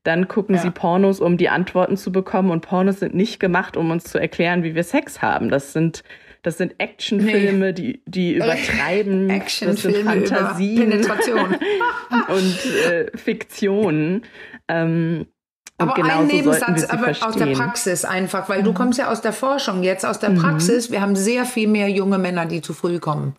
[0.03, 0.63] dann gucken Ja.
[0.63, 2.51] sie Pornos, um die Antworten zu bekommen.
[2.51, 5.49] Und Pornos sind nicht gemacht, um uns zu erklären, wie wir Sex haben.
[5.49, 6.03] Das sind
[6.43, 9.29] das sind Actionfilme, die, die übertreiben.
[9.61, 11.57] das sind Fantasien Penetration.
[12.29, 14.23] und äh, Fiktionen.
[14.67, 15.27] Ähm,
[15.79, 17.47] Aber genauso ein Nebensatz aber aus der.
[17.47, 17.53] Mhm.
[17.53, 20.91] Praxis einfach, weil du kommst ja aus der Forschung jetzt, aus der Praxis.
[20.91, 23.37] Wir haben sehr viel mehr junge Männer, die zu früh kommen.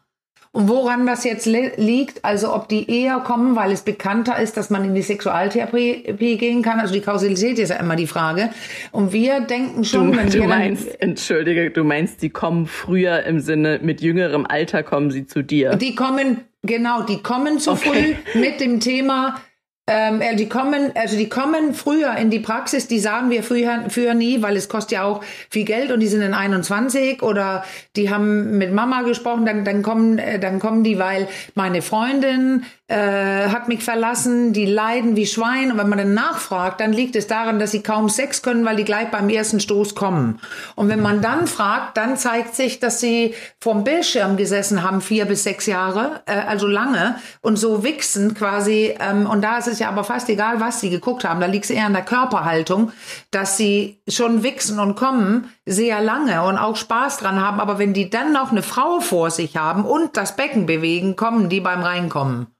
[0.55, 4.55] Und woran das jetzt li- liegt, also ob die eher kommen, weil es bekannter ist,
[4.55, 6.79] dass man in die Sexualtherapie gehen kann.
[6.79, 8.49] Also die Kausalität ist ja immer die Frage.
[8.91, 12.67] Und wir denken schon, Du, wenn du wir dann- meinst, entschuldige, du meinst, die kommen
[12.67, 15.75] früher im Sinne, mit jüngerem Alter kommen sie zu dir.
[15.75, 18.15] Die kommen, genau, die kommen zu Okay.
[18.33, 19.41] früh mit dem Thema,
[19.85, 23.89] ähm, äh, die kommen, also die kommen früher in die Praxis, die sagen wir früher,
[23.89, 27.65] früher nie, weil es kostet ja auch viel Geld und die sind in 21 oder
[27.97, 32.63] die haben mit Mama gesprochen, dann, dann kommen, äh, dann kommen die, weil meine Freundin
[32.93, 37.15] äh, hat mich verlassen, die leiden wie Schwein und wenn man dann nachfragt, dann liegt
[37.15, 40.39] es daran, dass sie kaum Sex können, weil die gleich beim ersten Stoß kommen.
[40.75, 45.25] Und wenn man dann fragt, dann zeigt sich, dass sie vorm Bildschirm gesessen haben, vier
[45.25, 48.95] bis sechs Jahre, äh, also lange, und so wichsen quasi.
[48.99, 51.39] Ähm, und da ist es ja aber fast egal, was sie geguckt haben.
[51.39, 52.91] Da liegt es eher an der Körperhaltung,
[53.31, 57.59] dass sie schon wichsen und kommen sehr lange und auch Spaß dran haben.
[57.59, 61.49] Aber wenn die dann noch eine Frau vor sich haben und das Becken bewegen, kommen
[61.49, 62.52] die beim Reinkommen.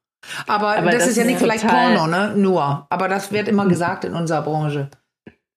[0.48, 2.34] Aber, Aber das, das ist ja nicht vielleicht Porno, ne?
[2.36, 2.88] Nur.
[2.90, 4.90] Aber das wird immer gesagt in unserer Branche.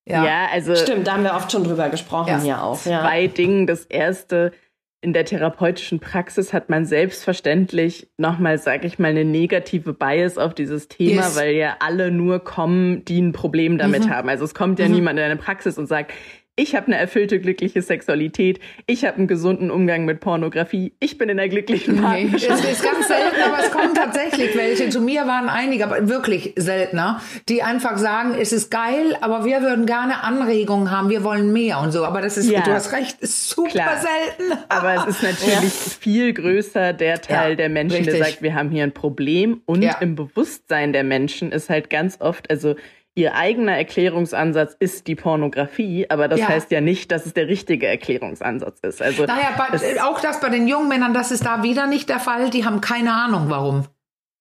[0.08, 2.40] Ja, also Stimmt, da haben wir oft schon drüber gesprochen Ja.
[2.40, 2.84] hier auch.
[2.86, 3.00] Ja.
[3.00, 3.66] zwei Dingen.
[3.66, 4.52] Das erste,
[5.00, 10.54] in der therapeutischen Praxis hat man selbstverständlich nochmal, sag ich mal, eine negative Bias auf
[10.54, 11.36] dieses Thema, Yes.
[11.36, 14.28] weil ja alle nur kommen, die ein Problem damit haben.
[14.28, 16.12] Also es kommt ja niemand in eine Praxis und sagt,
[16.56, 21.28] ich habe eine erfüllte, glückliche Sexualität, ich habe einen gesunden Umgang mit Pornografie, ich bin
[21.28, 22.64] in einer glücklichen Nee, Partnerschaft.
[22.64, 24.88] es ist ganz selten, aber es kommen tatsächlich welche.
[24.88, 29.60] Zu mir waren einige, aber wirklich seltener, die einfach sagen, es ist geil, aber wir
[29.60, 32.04] würden gerne Anregungen haben, wir wollen mehr und so.
[32.04, 32.62] Aber das ist, Ja.
[32.62, 33.96] du hast recht, ist super Klar.
[34.00, 34.58] selten.
[34.68, 38.30] Aber es ist natürlich viel größer der Teil Ja, der Menschen, der richtig.
[38.30, 39.60] sagt, wir haben hier ein Problem.
[39.66, 39.98] Und Ja.
[40.00, 42.76] im Bewusstsein der Menschen ist halt ganz oft, also
[43.16, 46.48] ihr eigener Erklärungsansatz ist die Pornografie, aber das Ja.
[46.48, 49.02] heißt ja nicht, dass es der richtige Erklärungsansatz ist.
[49.02, 52.20] Also Naja, bei, auch das bei den jungen Männern, das ist da wieder nicht der
[52.20, 52.50] Fall.
[52.50, 53.86] Die haben keine Ahnung, warum.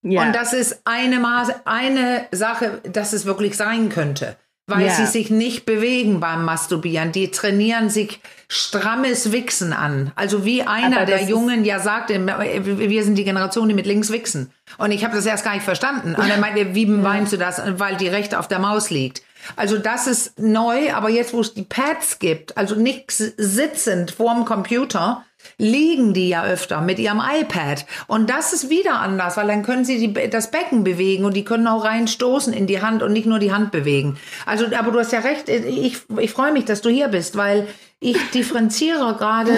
[0.03, 0.21] ja.
[0.21, 4.35] Und das ist eine Maße, eine Sache, dass es wirklich sein könnte.
[4.67, 4.93] Weil Ja.
[4.95, 7.11] sie sich nicht bewegen beim Masturbieren.
[7.11, 10.11] Die trainieren sich strammes Wichsen an.
[10.15, 14.51] Also wie einer der Jungen ja sagte, wir sind die Generation, die mit links wichsen.
[14.79, 16.15] Und ich habe das erst gar nicht verstanden.
[16.15, 17.61] Und er meinte, wie meinst du das?
[17.77, 19.21] Weil die rechte auf der Maus liegt.
[19.55, 24.45] Also das ist neu, aber jetzt, wo es die Pads gibt, also nix sitzend vorm
[24.45, 25.23] Computer,
[25.57, 27.85] liegen die ja öfter mit ihrem iPad.
[28.07, 31.45] Und das ist wieder anders, weil dann können sie die, das Becken bewegen und die
[31.45, 34.17] können auch reinstoßen in die Hand und nicht nur die Hand bewegen.
[34.45, 37.67] Also, aber du hast ja recht, ich, ich freue mich, dass du hier bist, weil
[37.99, 39.53] ich differenziere gerade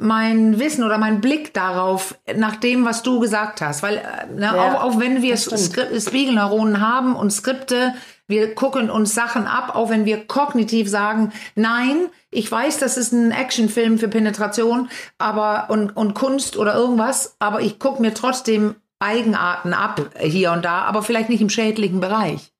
[0.00, 3.82] mein Wissen oder mein Blick darauf nach dem, was du gesagt hast.
[3.82, 7.94] Weil, äh, ne, auch, auch wenn wir Spiegelneuronen haben und Skripte,
[8.26, 13.12] wir gucken uns Sachen ab, auch wenn wir kognitiv sagen, nein, ich weiß, das ist
[13.12, 14.88] ein Actionfilm für Penetration
[15.18, 20.52] aber und, und Kunst oder irgendwas, aber ich gucke mir trotzdem Eigenarten ab äh, hier
[20.52, 22.52] und da, aber vielleicht nicht im schädlichen Bereich.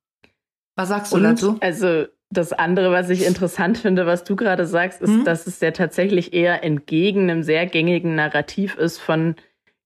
[0.77, 1.57] Was sagst du Und dazu?
[1.61, 5.25] Also das andere, was ich interessant finde, was du gerade sagst, ist, Mhm.
[5.25, 9.35] dass es ja tatsächlich eher entgegen einem sehr gängigen Narrativ ist von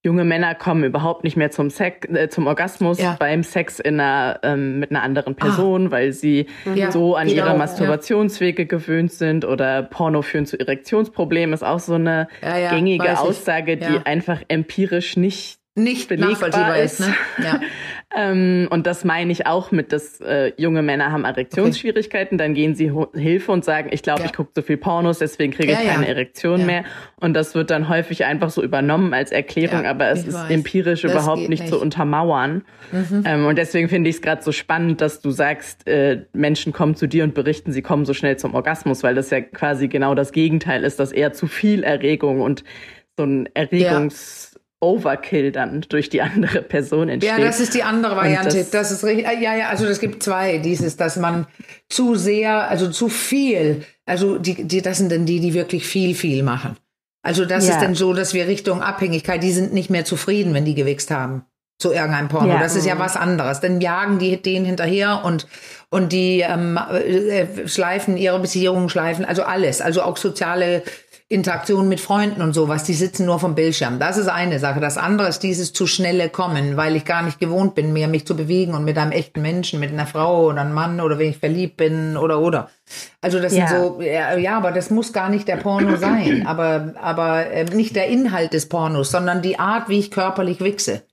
[0.05, 3.17] junge Männer kommen überhaupt nicht mehr zum Sex, äh, zum Orgasmus Ja.
[3.19, 7.37] beim Sex in einer, ähm, mit einer anderen Person, weil sie Ja, so an geht
[7.37, 7.59] ihre auch, ja.
[7.59, 13.19] Masturbationswege gewöhnt sind oder Porno führen zu Erektionsproblemen, ist auch so eine Ja, ja, gängige.
[13.19, 14.03] Aussage, die Ja.
[14.05, 17.09] einfach empirisch nicht Nicht nachvollziehbar ist, ist.
[17.09, 17.15] ne?
[17.43, 17.61] Ja.
[18.17, 22.77] ähm, und das meine ich auch mit, dass äh, junge Männer haben Erektionsschwierigkeiten, dann gehen
[22.77, 24.27] sie Hilfe und sagen, ich glaube, Ja.
[24.27, 25.93] ich gucke so viel Pornos, deswegen kriege ich Ja, ja.
[25.95, 26.85] keine Erektion mehr.
[27.17, 30.51] Und das wird dann häufig einfach so übernommen als Erklärung, aber es ich ist weiß.
[30.51, 31.65] empirisch Das überhaupt nicht.
[31.65, 31.69] Mhm.
[31.69, 32.65] zu untermauern.
[33.25, 36.95] Ähm, und deswegen finde ich es gerade so spannend, dass du sagst, äh, Menschen kommen
[36.95, 40.15] zu dir und berichten, sie kommen so schnell zum Orgasmus, weil das ja quasi genau
[40.15, 42.63] das Gegenteil ist, dass eher zu viel Erregung und
[43.17, 44.54] so ein Erregungs
[44.85, 47.39] Overkill dann durch die andere Person entsteht.
[47.39, 48.57] Ja, das ist die andere Variante.
[48.59, 49.27] das- Das, ist richtig.
[49.27, 50.59] äh, Ja, ja, also es gibt zwei.
[50.59, 51.47] Dieses, dass man
[51.89, 56.15] zu sehr, also zu viel, also die, die, das sind dann die, die wirklich viel,
[56.15, 56.77] viel machen.
[57.23, 57.75] Also das Ja.
[57.75, 61.11] ist dann so, dass wir Richtung Abhängigkeit, die sind nicht mehr zufrieden, wenn die gewichst
[61.11, 61.45] haben.
[61.77, 62.51] Zu irgendeinem Porno.
[62.51, 62.61] Ja.
[62.61, 63.59] Das ist ja was anderes.
[63.61, 65.49] Dann jagen die den hinterher und,
[65.91, 69.81] und die ähm, äh, schleifen ihre Beziehungen, schleifen, also alles.
[69.81, 70.83] Also auch soziale
[71.29, 73.99] Interaktion mit Freunden und sowas, die sitzen nur vom Bildschirm.
[73.99, 74.81] Das ist eine Sache.
[74.81, 78.27] Das andere ist dieses zu schnelle Kommen, weil ich gar nicht gewohnt bin, mehr mich
[78.27, 81.31] zu bewegen und mit einem echten Menschen, mit einer Frau oder einem Mann oder wenn
[81.31, 82.69] ich verliebt bin oder oder.
[83.23, 83.67] Also das Ja.
[83.67, 87.97] sind so, ja, aber das muss gar nicht der Porno sein, aber, aber äh, nicht
[87.97, 91.05] der Inhalt des Pornos, sondern die Art, wie ich körperlich wichse.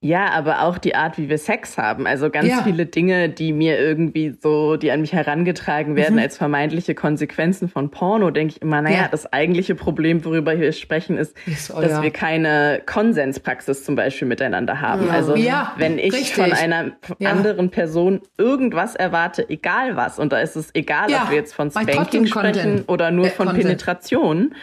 [0.00, 2.06] Ja, aber auch die Art, wie wir Sex haben.
[2.06, 2.62] Also ganz Ja.
[2.62, 6.22] viele Dinge, die mir irgendwie so, die an mich herangetragen werden Mhm.
[6.22, 9.08] als vermeintliche Konsequenzen von Porno, denke ich immer, naja, Ja.
[9.10, 14.28] das eigentliche Problem, worüber wir sprechen, ist, Ist, oh dass wir keine Konsenspraxis zum Beispiel
[14.28, 15.10] miteinander haben.
[15.10, 16.34] Also Ja, wenn ich richtig.
[16.34, 16.92] von einer
[17.24, 21.70] anderen Person irgendwas erwarte, egal was, und da ist es egal, ob wir jetzt von
[21.70, 23.64] Spanking sprechen oder nur Äh, von Content.
[23.66, 24.54] Penetration,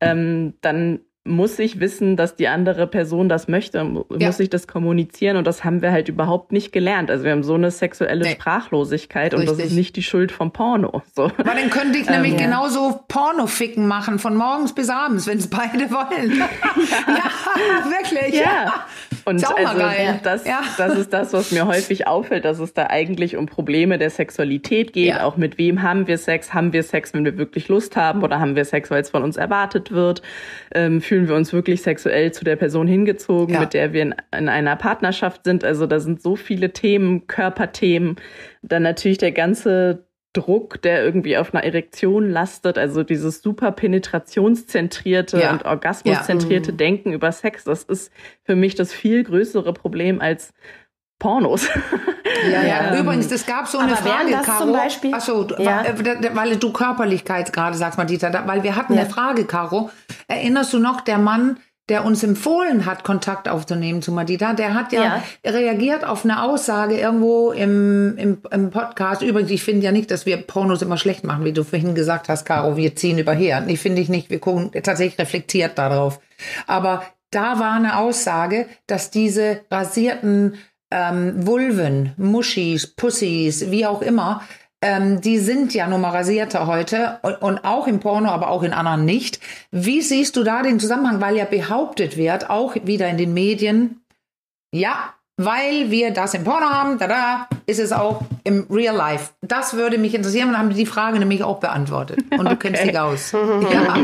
[0.00, 4.26] ähm, dann muss ich wissen, dass die andere Person das möchte, mu- Ja.
[4.26, 7.10] muss ich das kommunizieren und das haben wir halt überhaupt nicht gelernt.
[7.10, 8.32] Also wir haben so eine sexuelle Nee.
[8.32, 9.66] Sprachlosigkeit und das Richtig.
[9.66, 11.02] ist nicht die Schuld vom Porno.
[11.16, 11.24] So.
[11.24, 12.44] Aber dann könnte ich nämlich Ähm, ja.
[12.46, 16.38] genauso Pornoficken machen, von morgens bis abends, wenn es beide wollen.
[17.08, 18.38] ja, wirklich.
[18.40, 18.84] Ja.
[19.26, 20.20] Und Ist also geil.
[20.22, 20.60] das, Ja.
[20.76, 24.92] das ist das, was mir häufig auffällt, dass es da eigentlich um Probleme der Sexualität
[24.92, 25.08] geht.
[25.08, 25.24] Ja.
[25.24, 26.52] Auch mit wem haben wir Sex?
[26.52, 28.22] Haben wir Sex, wenn wir wirklich Lust haben?
[28.22, 30.20] Oder haben wir Sex, weil es von uns erwartet wird?
[30.74, 33.60] Ähm, fühlen wir uns wirklich sexuell zu der Person hingezogen, Ja.
[33.60, 35.62] mit der wir in, in einer Partnerschaft sind?
[35.62, 38.16] Also da sind so viele Themen, Körperthemen.
[38.62, 45.38] Dann natürlich der ganze Druck, der irgendwie auf einer Erektion lastet, also dieses super penetrationszentrierte
[45.38, 45.52] Ja.
[45.52, 48.10] und orgasmuszentrierte Denken über Sex, das ist
[48.42, 50.52] für mich das viel größere Problem als
[51.24, 51.66] Pornos.
[52.52, 52.92] Ja, ja.
[52.94, 54.64] Ähm, Übrigens, es gab so eine aber Frage, das Caro.
[54.64, 55.82] zum Beispiel- Achso, Ja.
[56.34, 59.00] weil du Körperlichkeit gerade sagst, Madita, weil wir hatten Ja.
[59.02, 59.88] eine Frage, Caro.
[60.28, 61.56] Erinnerst du noch, der Mann,
[61.88, 66.98] der uns empfohlen hat, Kontakt aufzunehmen zu Madita, der hat ja, reagiert auf eine Aussage
[66.98, 69.22] irgendwo im, im, im Podcast.
[69.22, 72.28] Übrigens, ich finde ja nicht, dass wir Pornos immer schlecht machen, wie du vorhin gesagt
[72.28, 73.62] hast, Caro, wir ziehen überher.
[73.62, 74.28] Nee, finde ich nicht.
[74.28, 76.20] Wir gucken tatsächlich reflektiert darauf.
[76.66, 80.56] Aber da war eine Aussage, dass diese rasierten
[80.94, 84.42] ähm, Vulven, Muschis, Pussys, wie auch immer,
[84.80, 88.62] ähm, die sind ja nun mal rasierter heute und, und auch im Porno, aber auch
[88.62, 89.40] in anderen nicht.
[89.72, 91.20] Wie siehst du da den Zusammenhang?
[91.20, 94.02] Weil ja behauptet wird, auch wieder in den Medien,
[94.72, 99.30] ja, weil wir das im Porno haben, da da, ist es auch im Real Life.
[99.40, 102.20] Das würde mich interessieren und haben die Frage nämlich auch beantwortet.
[102.38, 102.90] Und du kennst Okay.
[102.90, 103.32] dich aus.
[103.72, 103.96] ja.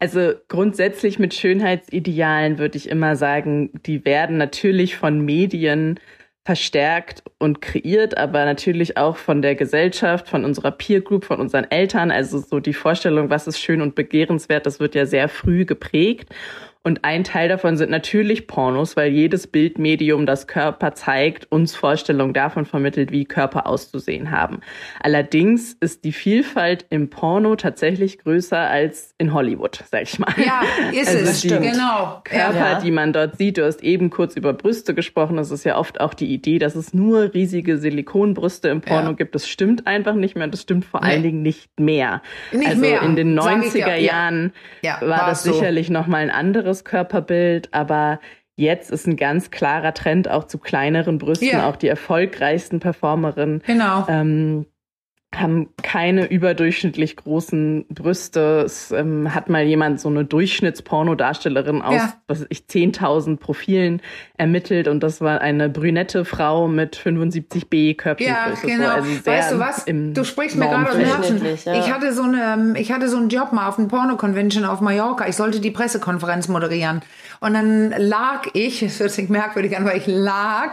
[0.00, 5.98] Also grundsätzlich mit Schönheitsidealen würde ich immer sagen, die werden natürlich von Medien
[6.44, 11.70] verstärkt und kreiert, aber natürlich auch von der Gesellschaft, von unserer Peer Group, von unseren
[11.70, 12.10] Eltern.
[12.10, 16.30] Also so die Vorstellung, was ist schön und begehrenswert, das wird ja sehr früh geprägt.
[16.84, 22.32] Und ein Teil davon sind natürlich Pornos, weil jedes Bildmedium, das Körper zeigt, uns Vorstellungen
[22.32, 24.60] davon vermittelt, wie Körper auszusehen haben.
[25.00, 30.32] Allerdings ist die Vielfalt im Porno tatsächlich größer als in Hollywood, sag ich mal.
[30.38, 30.62] ja,
[30.92, 31.40] ist Also es.
[31.42, 32.20] die Genau.
[32.24, 32.80] Körper, Ja.
[32.80, 33.58] die man dort sieht.
[33.58, 35.36] Du hast eben kurz über Brüste gesprochen.
[35.36, 39.12] Das ist ja oft auch die Idee, dass es nur riesige Silikonbrüste im Porno Ja.
[39.12, 39.34] gibt.
[39.34, 41.08] Das stimmt einfach nicht mehr und das stimmt vor Nee.
[41.08, 42.22] allen Dingen nicht mehr.
[42.52, 43.96] Nicht also mehr, in den sag ich 90er ja, ja.
[43.96, 45.52] Jahren Ja, war war das so.
[45.52, 48.20] sicherlich noch mal ein anderes Körperbild, aber
[48.60, 51.68] Jetzt ist ein ganz klarer Trend auch zu kleineren Brüsten, Ja.
[51.68, 54.04] auch die erfolgreichsten Performerinnen Genau.
[54.08, 54.66] ähm,
[55.34, 58.62] haben keine überdurchschnittlich großen Brüste.
[58.64, 62.14] Es ähm, hat mal jemand so eine Durchschnittspornodarstellerin aus, ja.
[62.26, 64.00] was ich, 10.000 Profilen
[64.38, 68.68] ermittelt und das war eine brünette Frau mit 75b Körpergröße.
[68.68, 68.88] Ja, genau.
[68.88, 69.84] So, also weißt du was?
[69.86, 71.42] Du sprichst mir gerade aus dem Herzen.
[71.64, 71.78] Ja.
[71.78, 74.80] Ich hatte so eine, ähm, ich hatte so einen Job mal auf einer Porno-Convention auf
[74.80, 75.28] Mallorca.
[75.28, 77.02] Ich sollte die Pressekonferenz moderieren.
[77.40, 80.72] Und dann lag ich, es hört sich merkwürdig an, weil ich lag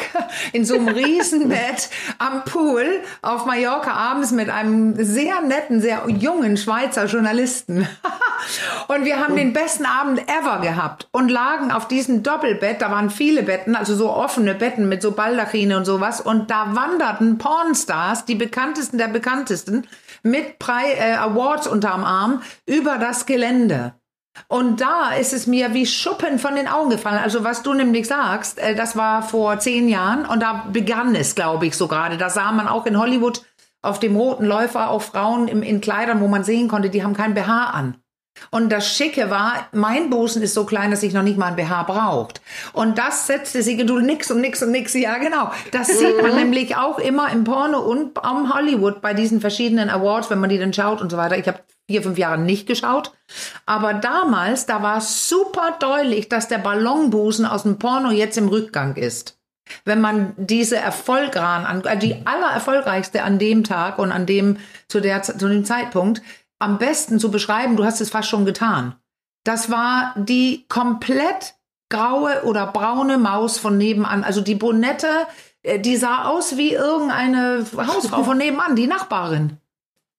[0.54, 2.86] in so einem Riesenbett am Pool
[3.22, 7.88] auf Mallorca abends mit einem sehr netten, sehr jungen Schweizer Journalisten.
[8.88, 12.82] und wir haben den besten Abend ever gehabt und lagen auf diesem Doppelbett.
[12.82, 16.22] Da waren viele Betten, also so offene Betten mit so Baldachine und sowas.
[16.22, 19.88] Und da wanderten Pornstars, die bekanntesten der bekanntesten,
[20.24, 23.94] mit Pre äh, Awards unterm Arm über das Gelände.
[24.48, 27.20] Und da ist es mir wie Schuppen von den Augen gefallen.
[27.24, 31.36] Also was du nämlich sagst, äh, das war vor zehn Jahren und da begann es,
[31.36, 32.18] glaube ich, so gerade.
[32.18, 33.44] Da sah man auch in Hollywood
[33.82, 37.14] auf dem roten Läufer auch Frauen im, in Kleidern, wo man sehen konnte, die haben
[37.14, 37.96] kein BH an.
[38.52, 41.56] Und das Schicke war, mein Busen ist so klein, dass ich noch nicht mal ein
[41.56, 42.42] BH braucht.
[42.74, 45.52] Und das setzte sie, du nix und nix und nix, ja genau.
[45.72, 50.30] Das sieht man nämlich auch immer im Porno und am Hollywood bei diesen verschiedenen Awards,
[50.30, 51.38] wenn man die dann schaut und so weiter.
[51.38, 53.12] Ich habe vier, fünf Jahre nicht geschaut.
[53.66, 58.96] Aber damals, da war super deutlich, dass der Ballonbusen aus dem Porno jetzt im Rückgang
[58.96, 59.38] ist.
[59.84, 65.24] Wenn man diese Erfolgran, äh, die allererfolgreichste an dem Tag und an dem, zu, der,
[65.24, 66.22] zu dem Zeitpunkt,
[66.60, 68.96] am besten zu beschreiben, du hast es fast schon getan.
[69.44, 71.56] Das war die komplett
[71.90, 74.24] graue oder braune Maus von nebenan.
[74.24, 75.28] Also die Bonette,
[75.64, 79.58] äh, die sah aus wie irgendeine Hausfrau von nebenan, die Nachbarin.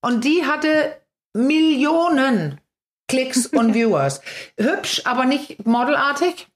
[0.00, 0.96] Und die hatte
[1.36, 2.60] Millionen
[3.08, 4.20] Klicks und Viewers.
[4.58, 6.48] Hübsch, aber nicht modelartig.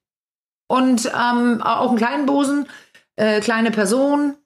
[0.68, 2.68] Und ähm, auch einen kleinen Busen,
[3.16, 4.36] äh, kleine Person.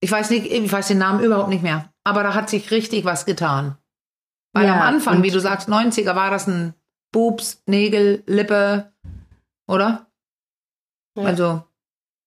[0.00, 1.92] Ich weiß nicht, ich weiß den Namen überhaupt nicht mehr.
[2.04, 3.76] Aber da hat sich richtig was getan.
[4.54, 6.74] Weil ja, am Anfang, wie du sagst, 90er war das ein
[7.12, 8.92] Boobs, Nägel, Lippe,
[9.68, 10.06] oder?
[11.16, 11.24] Ja.
[11.24, 11.67] Also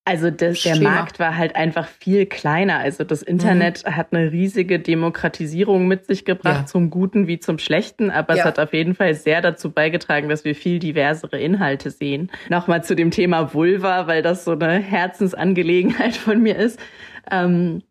[0.04, 2.80] also das, der Markt war halt einfach viel kleiner.
[2.80, 3.96] Also das Internet mhm.
[3.96, 6.66] hat eine riesige Demokratisierung mit sich gebracht, ja.
[6.66, 8.10] zum Guten wie zum Schlechten.
[8.10, 8.40] Aber ja.
[8.40, 12.32] es hat auf jeden Fall sehr dazu beigetragen, dass wir viel diversere Inhalte sehen.
[12.50, 16.80] Nochmal zu dem Thema Vulva, weil das so eine Herzensangelegenheit von mir ist.
[17.30, 17.84] Ähm,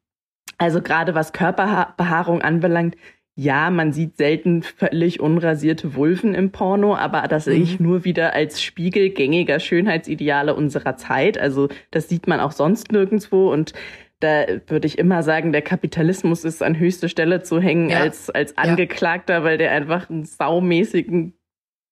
[0.59, 2.97] also gerade was Körperbehaarung anbelangt,
[3.41, 7.87] ja, man sieht selten völlig unrasierte Vulven im Porno, aber das sehe ich mhm.
[7.87, 11.39] nur wieder als Spiegel gängiger Schönheitsideale unserer Zeit.
[11.39, 13.73] Also das sieht man auch sonst nirgendwo und
[14.19, 18.01] da würde ich immer sagen, der Kapitalismus ist an höchste Stelle zu hängen ja.
[18.01, 19.45] als, als Angeklagter, ja.
[19.45, 21.33] weil der einfach einen saumäßigen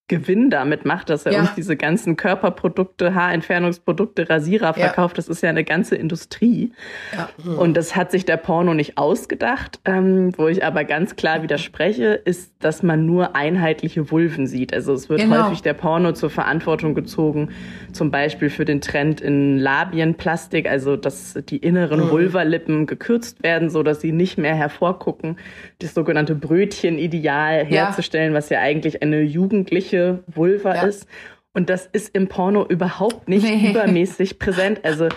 [0.08, 1.40] Gewinn damit macht, dass er ja.
[1.40, 5.16] uns diese ganzen Körperprodukte, Haarentfernungsprodukte, Rasierer verkauft.
[5.16, 5.18] Ja.
[5.18, 6.72] Das ist ja eine ganze Industrie.
[7.14, 7.28] Ja.
[7.52, 9.80] Und das hat sich der Porno nicht ausgedacht.
[9.84, 14.72] Ähm, wo ich aber ganz klar widerspreche, ist, dass man nur einheitliche Vulven sieht.
[14.72, 15.44] Also es wird genau.
[15.44, 17.50] häufig der Porno zur Verantwortung gezogen,
[17.92, 22.10] zum Beispiel für den Trend in Labienplastik, also dass die inneren mhm.
[22.10, 25.36] Vulvalippen gekürzt werden, so dass sie nicht mehr hervorgucken.
[25.80, 30.82] Das sogenannte Brötchenideal herzustellen, was ja eigentlich eine jugendliche weibliche Vulva ja.
[30.82, 31.06] ist.
[31.54, 33.70] Und das ist im Porno überhaupt nicht nee.
[33.70, 34.84] übermäßig präsent.
[34.84, 35.08] Also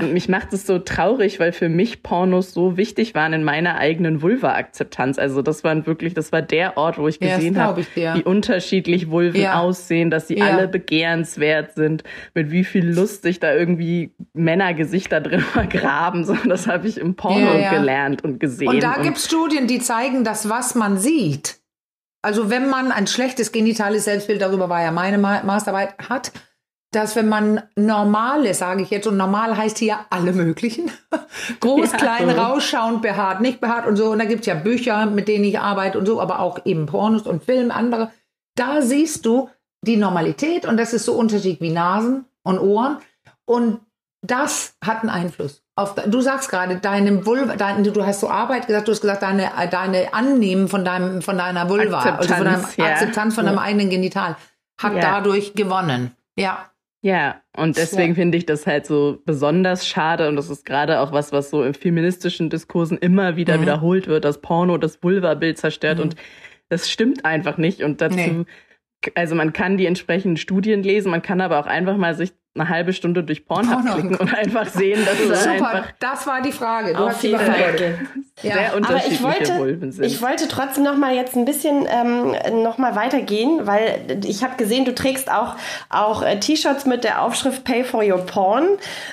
[0.00, 4.22] mich macht es so traurig, weil für mich Pornos so wichtig waren in meiner eigenen
[4.22, 5.18] Vulva-Akzeptanz.
[5.18, 9.10] Also das war wirklich, das war der Ort, wo ich gesehen ja, habe, wie unterschiedlich
[9.10, 9.60] Vulven ja.
[9.60, 10.46] aussehen, dass sie ja.
[10.46, 12.02] alle begehrenswert sind,
[12.34, 16.24] mit wie viel Lust sich da irgendwie Männergesichter drin vergraben.
[16.24, 18.68] So, das habe ich im Porno gelernt und gesehen.
[18.68, 21.59] Und da gibt es Studien, die zeigen, dass was man sieht,
[22.22, 26.32] also wenn man ein schlechtes genitales Selbstbild, darüber war ja meine Masterarbeit, hat,
[26.92, 30.90] dass wenn man normale, sage ich jetzt, und normal heißt hier alle möglichen,
[31.60, 32.36] groß, ja, klein, so.
[32.36, 34.10] rausschauend, behaart, nicht behaart und so.
[34.10, 36.86] Und da gibt es ja Bücher, mit denen ich arbeite und so, aber auch eben
[36.86, 38.10] Pornos und Film, andere.
[38.56, 39.48] Da siehst du
[39.82, 42.98] die Normalität und das ist so unterschiedlich wie Nasen und Ohren.
[43.46, 43.80] Und
[44.22, 45.62] das hat einen Einfluss.
[45.80, 49.22] Auf, du sagst gerade, deinem Vulva, dein, du hast so Arbeit gesagt, du hast gesagt,
[49.22, 52.84] deine, deine Annehmen von, deinem, von deiner Vulva, Akzeptanz, also von deiner ja.
[52.94, 53.50] Akzeptanz von ja.
[53.50, 54.36] deinem eigenen Genital,
[54.80, 55.00] hat ja.
[55.00, 56.12] dadurch gewonnen.
[56.36, 56.66] Ja.
[57.02, 61.12] Ja, und deswegen finde ich das halt so besonders schade und das ist gerade auch
[61.12, 63.62] was, was so in feministischen Diskursen immer wieder mhm.
[63.62, 66.04] wiederholt wird, dass Porno das Vulva-Bild zerstört mhm.
[66.04, 66.16] und
[66.68, 68.44] das stimmt einfach nicht und dazu nee
[69.14, 72.68] also man kann die entsprechenden Studien lesen, man kann aber auch einfach mal sich eine
[72.68, 73.94] halbe Stunde durch Pornhub Porno.
[73.94, 76.94] klicken und einfach sehen, dass da Super, einfach das war die Frage.
[76.94, 77.98] Du auf jeden Fall.
[78.42, 78.72] Sehr ja.
[78.72, 80.04] unterschiedliche Aber ich wollte, Vulven sind.
[80.04, 84.56] Ich wollte trotzdem noch mal jetzt ein bisschen ähm, noch mal weitergehen, weil ich habe
[84.56, 85.54] gesehen, du trägst auch
[85.90, 88.66] auch äh, T-Shirts mit der Aufschrift Pay for Your Porn.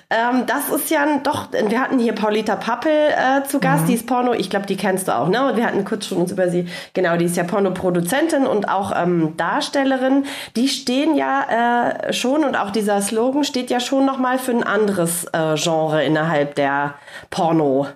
[0.09, 1.49] Ähm, das ist ja doch.
[1.51, 3.87] Wir hatten hier Paulita Pappel äh, zu Gast, mhm.
[3.87, 4.33] die ist Porno.
[4.33, 5.51] Ich glaube, die kennst du auch, ne?
[5.51, 6.67] Und wir hatten kurz schon uns über sie.
[6.93, 10.25] Genau, die ist ja Pornoproduzentin und auch ähm, Darstellerin.
[10.55, 14.51] Die stehen ja äh, schon und auch dieser Slogan steht ja schon noch mal für
[14.51, 16.95] ein anderes äh, Genre innerhalb der
[17.29, 17.87] Porno.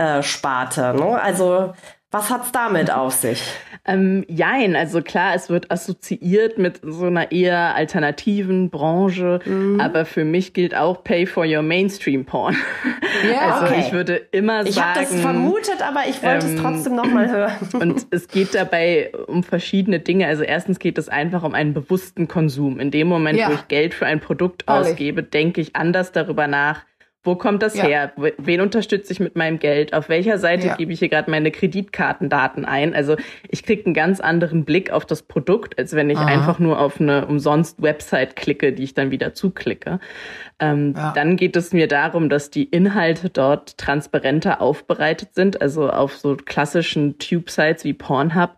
[0.00, 0.94] Äh, Sparte.
[0.94, 1.20] Ne?
[1.20, 1.74] Also
[2.10, 3.40] was hat's damit auf sich?
[3.86, 9.80] Ähm, jein, also klar, es wird assoziiert mit so einer eher alternativen Branche, mhm.
[9.80, 12.56] aber für mich gilt auch Pay for your Mainstream Porn.
[13.30, 13.84] Ja, also okay.
[13.86, 15.00] ich würde immer ich sagen.
[15.00, 17.52] Ich habe das vermutet, aber ich wollte ähm, es trotzdem nochmal hören.
[17.74, 20.26] Und es geht dabei um verschiedene Dinge.
[20.26, 22.80] Also erstens geht es einfach um einen bewussten Konsum.
[22.80, 23.48] In dem Moment, ja.
[23.48, 26.82] wo ich Geld für ein Produkt ausgebe, denke ich anders darüber nach,
[27.22, 27.84] wo kommt das ja.
[27.84, 28.12] her?
[28.16, 29.92] Wen unterstütze ich mit meinem Geld?
[29.92, 30.76] Auf welcher Seite ja.
[30.76, 32.94] gebe ich hier gerade meine Kreditkartendaten ein?
[32.94, 33.16] Also
[33.48, 36.26] ich kriege einen ganz anderen Blick auf das Produkt, als wenn ich Aha.
[36.26, 40.00] einfach nur auf eine umsonst Website klicke, die ich dann wieder zuklicke.
[40.60, 41.12] Ähm, ja.
[41.12, 45.60] Dann geht es mir darum, dass die Inhalte dort transparenter aufbereitet sind.
[45.60, 48.56] Also auf so klassischen Tube-Sites wie Pornhub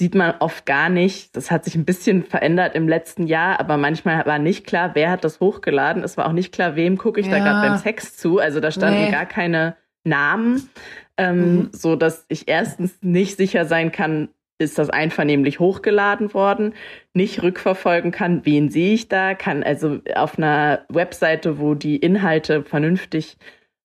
[0.00, 1.36] sieht man oft gar nicht.
[1.36, 5.10] Das hat sich ein bisschen verändert im letzten Jahr, aber manchmal war nicht klar, wer
[5.10, 6.02] hat das hochgeladen.
[6.02, 7.38] Es war auch nicht klar, wem gucke ich ja.
[7.38, 8.38] da gerade beim Sex zu.
[8.38, 9.10] Also da standen nee.
[9.10, 10.68] gar keine Namen,
[11.16, 11.68] ähm, mhm.
[11.72, 14.28] so dass ich erstens nicht sicher sein kann,
[14.58, 16.74] ist das einvernehmlich hochgeladen worden,
[17.12, 22.62] nicht rückverfolgen kann, wen sehe ich da, kann also auf einer Webseite, wo die Inhalte
[22.62, 23.36] vernünftig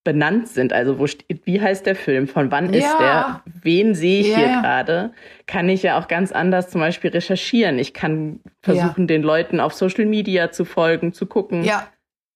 [0.03, 0.73] benannt sind.
[0.73, 2.79] Also wo steht, wie heißt der Film, von wann ja.
[2.79, 4.37] ist der, wen sehe ich ja.
[4.37, 5.13] hier gerade,
[5.45, 7.77] kann ich ja auch ganz anders zum Beispiel recherchieren.
[7.77, 9.07] Ich kann versuchen, ja.
[9.07, 11.63] den Leuten auf Social Media zu folgen, zu gucken.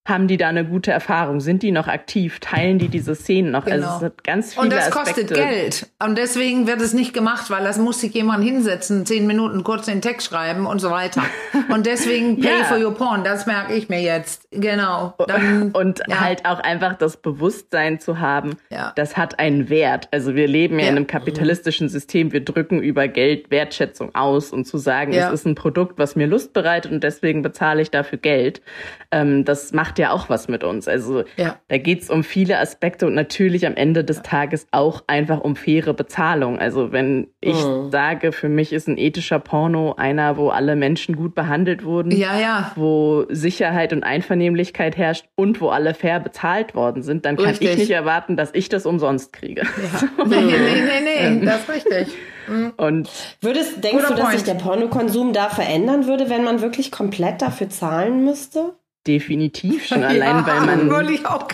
[0.06, 1.40] Haben die da eine gute Erfahrung?
[1.40, 2.38] Sind die noch aktiv?
[2.40, 3.66] Teilen die diese Szenen noch?
[3.66, 3.86] Also genau.
[3.86, 5.24] Also es hat ganz viele Und das Aspekte.
[5.24, 5.90] kostet Geld.
[6.02, 9.86] Und deswegen wird es nicht gemacht, weil das muss sich jemand hinsetzen, zehn Minuten kurz
[9.86, 11.22] den Text schreiben und so weiter.
[11.68, 12.64] Und deswegen pay ja.
[12.64, 14.46] for your porn, das merke ich mir jetzt.
[14.52, 15.14] Genau.
[15.26, 16.20] Dann, und ja.
[16.20, 18.92] halt auch einfach das Bewusstsein zu haben, ja.
[18.94, 20.08] das hat einen Wert.
[20.12, 22.32] Also wir leben ja, in einem kapitalistischen System.
[22.32, 26.26] Wir drücken über Geld Wertschätzung aus und zu sagen, es ist ein Produkt, was mir
[26.26, 28.62] Lust bereitet und deswegen bezahle ich dafür Geld.
[29.10, 30.88] Ähm, das macht macht ja auch was mit uns.
[30.88, 31.56] Also ja.
[31.68, 35.94] da geht's um viele Aspekte und natürlich am Ende des Tages auch einfach um faire
[35.94, 36.58] Bezahlung.
[36.58, 37.90] Also wenn ich mhm.
[37.90, 42.38] sage, für mich ist ein ethischer Porno einer, wo alle Menschen gut behandelt wurden, ja,
[42.38, 42.72] ja.
[42.76, 47.70] wo Sicherheit und Einvernehmlichkeit herrscht und wo alle fair bezahlt worden sind, dann kann richtig.
[47.70, 49.62] ich nicht erwarten, dass ich das umsonst kriege.
[49.62, 50.24] Ja.
[50.26, 52.08] nee, nee, nee, nee, das ist richtig.
[52.48, 52.72] Mhm.
[52.76, 57.42] Und Würdest, denkst du, dass sich der Pornokonsum da verändern würde, wenn man wirklich komplett
[57.42, 58.74] dafür zahlen müsste?
[59.06, 60.90] Definitiv schon allein, ja, weil man
[61.26, 61.48] auch,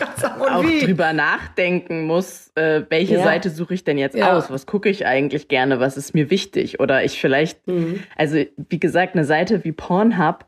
[0.50, 3.24] auch drüber nachdenken muss, äh, welche ja.
[3.24, 4.36] Seite suche ich denn jetzt ja.
[4.36, 4.50] aus?
[4.50, 5.80] Was gucke ich eigentlich gerne?
[5.80, 6.80] Was ist mir wichtig?
[6.80, 8.02] Oder ich vielleicht, mhm.
[8.16, 10.46] also wie gesagt, eine Seite wie Pornhub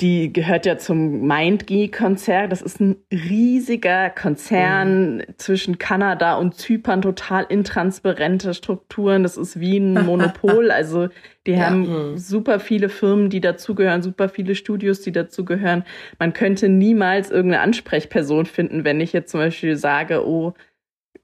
[0.00, 2.50] die gehört ja zum MindGeek-Konzern.
[2.50, 5.22] Das ist ein riesiger Konzern mhm.
[5.36, 9.22] zwischen Kanada und Zypern, total intransparente Strukturen.
[9.22, 10.70] Das ist wie ein Monopol.
[10.74, 11.08] Also
[11.46, 11.66] die ja.
[11.66, 12.18] haben mhm.
[12.18, 15.84] super viele Firmen, die dazugehören, super viele Studios, die dazugehören.
[16.18, 20.54] Man könnte niemals irgendeine Ansprechperson finden, wenn ich jetzt zum Beispiel sage, oh,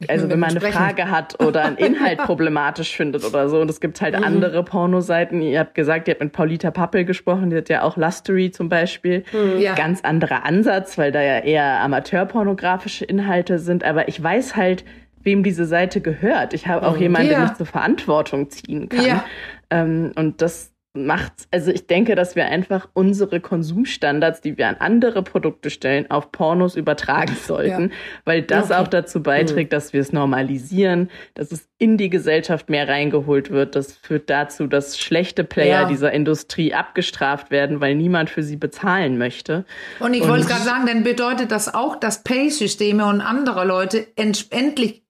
[0.09, 3.61] also wenn man eine Frage hat oder einen Inhalt problematisch findet oder so.
[3.61, 4.25] Und es gibt halt mhm.
[4.25, 5.43] andere Pornoseiten.
[5.43, 8.69] Ihr habt gesagt, ihr habt mit Paulita Pappel gesprochen, die hat ja auch Lustery zum
[8.69, 9.25] Beispiel.
[9.33, 9.61] Mhm.
[9.61, 9.75] Ja.
[9.75, 13.85] Ganz anderer Ansatz, weil da ja eher amateurpornografische Inhalte sind.
[13.85, 14.85] Aber ich weiß halt,
[15.23, 16.55] wem diese Seite gehört.
[16.55, 17.03] Ich habe auch mhm.
[17.03, 17.39] jemanden, ja.
[17.39, 19.05] der mich zur Verantwortung ziehen kann.
[19.05, 19.25] Ja.
[19.71, 24.77] Ähm, und das macht, also ich denke, dass wir einfach unsere Konsumstandards, die wir an
[24.81, 27.97] andere Produkte stellen, auf Pornos übertragen sollten, ja.
[28.25, 28.75] weil das okay.
[28.75, 29.77] auch dazu beiträgt, mhm.
[29.77, 33.77] dass wir es normalisieren, dass es in die Gesellschaft mehr reingeholt wird.
[33.77, 35.89] Das führt dazu, dass schlechte Player ja.
[35.89, 39.65] dieser Industrie abgestraft werden, weil niemand für sie bezahlen möchte.
[40.01, 45.05] Und ich wollte gerade sagen, dann bedeutet das auch, dass Pay-Systeme und andere Leute endlich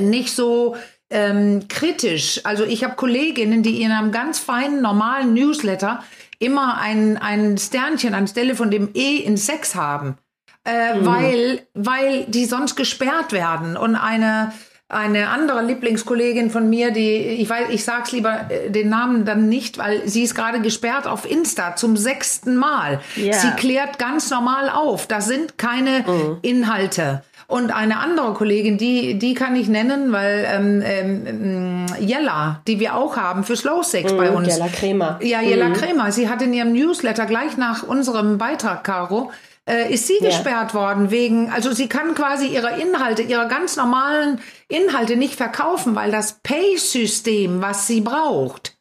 [0.00, 0.76] nicht so
[1.10, 2.40] ähm, kritisch.
[2.44, 6.02] Also ich habe Kolleginnen, die in einem ganz feinen, normalen Newsletter
[6.38, 10.18] immer ein, ein Sternchen anstelle von dem E in Sex haben.
[10.64, 11.06] Äh, mhm.
[11.06, 13.76] weil, weil die sonst gesperrt werden.
[13.76, 14.52] Und eine,
[14.88, 19.48] eine andere Lieblingskollegin von mir, die, ich weiß, ich sag's lieber äh, den Namen dann
[19.48, 23.00] nicht, weil sie ist gerade gesperrt auf Insta zum sechsten Mal.
[23.16, 23.32] Yeah.
[23.32, 25.06] Sie klärt ganz normal auf.
[25.06, 26.38] Das sind keine mhm.
[26.42, 27.22] Inhalte.
[27.50, 32.94] Und eine andere Kollegin, die, die kann ich nennen, weil ähm, ähm, Jella, die wir
[32.94, 34.48] auch haben für Slow Sex mm, bei uns.
[34.48, 35.18] Jella Kremer.
[35.22, 35.72] Ja, Jella mm.
[35.72, 36.12] Kremer.
[36.12, 39.32] Sie hat in ihrem Newsletter gleich nach unserem Beitrag, Caro,
[39.68, 40.28] äh, ist sie ja.
[40.28, 45.94] gesperrt worden wegen, also sie kann quasi ihre Inhalte, ihre ganz normalen Inhalte nicht verkaufen,
[45.94, 48.76] weil das Pay-System, was sie braucht,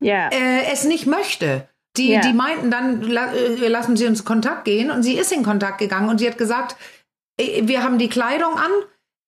[0.00, 0.28] ja.
[0.28, 1.68] äh, es nicht möchte.
[1.96, 2.20] Die, ja.
[2.20, 5.42] die meinten dann, la, äh, lassen Sie uns in Kontakt gehen und sie ist in
[5.42, 6.76] Kontakt gegangen und sie hat gesagt,
[7.62, 8.70] wir haben die Kleidung an,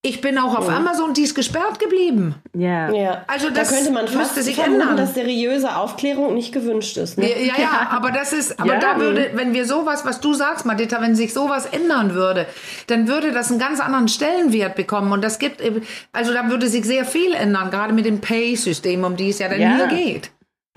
[0.05, 0.79] ich bin auch auf ja.
[0.79, 2.35] Amazon, die ist gesperrt geblieben.
[2.57, 2.93] Ja.
[2.93, 3.25] ja.
[3.29, 4.97] Also das da könnte man fast sich vermuten, ändern.
[4.97, 7.19] dass seriöse Aufklärung nicht gewünscht ist.
[7.19, 7.31] Ne?
[7.31, 8.81] Ja, ja, ja, aber das ist, aber ja.
[8.81, 12.47] da würde, wenn wir sowas, was du sagst, Madita, wenn sich sowas ändern würde,
[12.89, 15.13] dann würde das einen ganz anderen Stellenwert bekommen.
[15.13, 15.63] Und das gibt,
[16.11, 19.49] also da würde sich sehr viel ändern, gerade mit dem Pay-System, um die es ja
[19.49, 20.33] dann hier geht.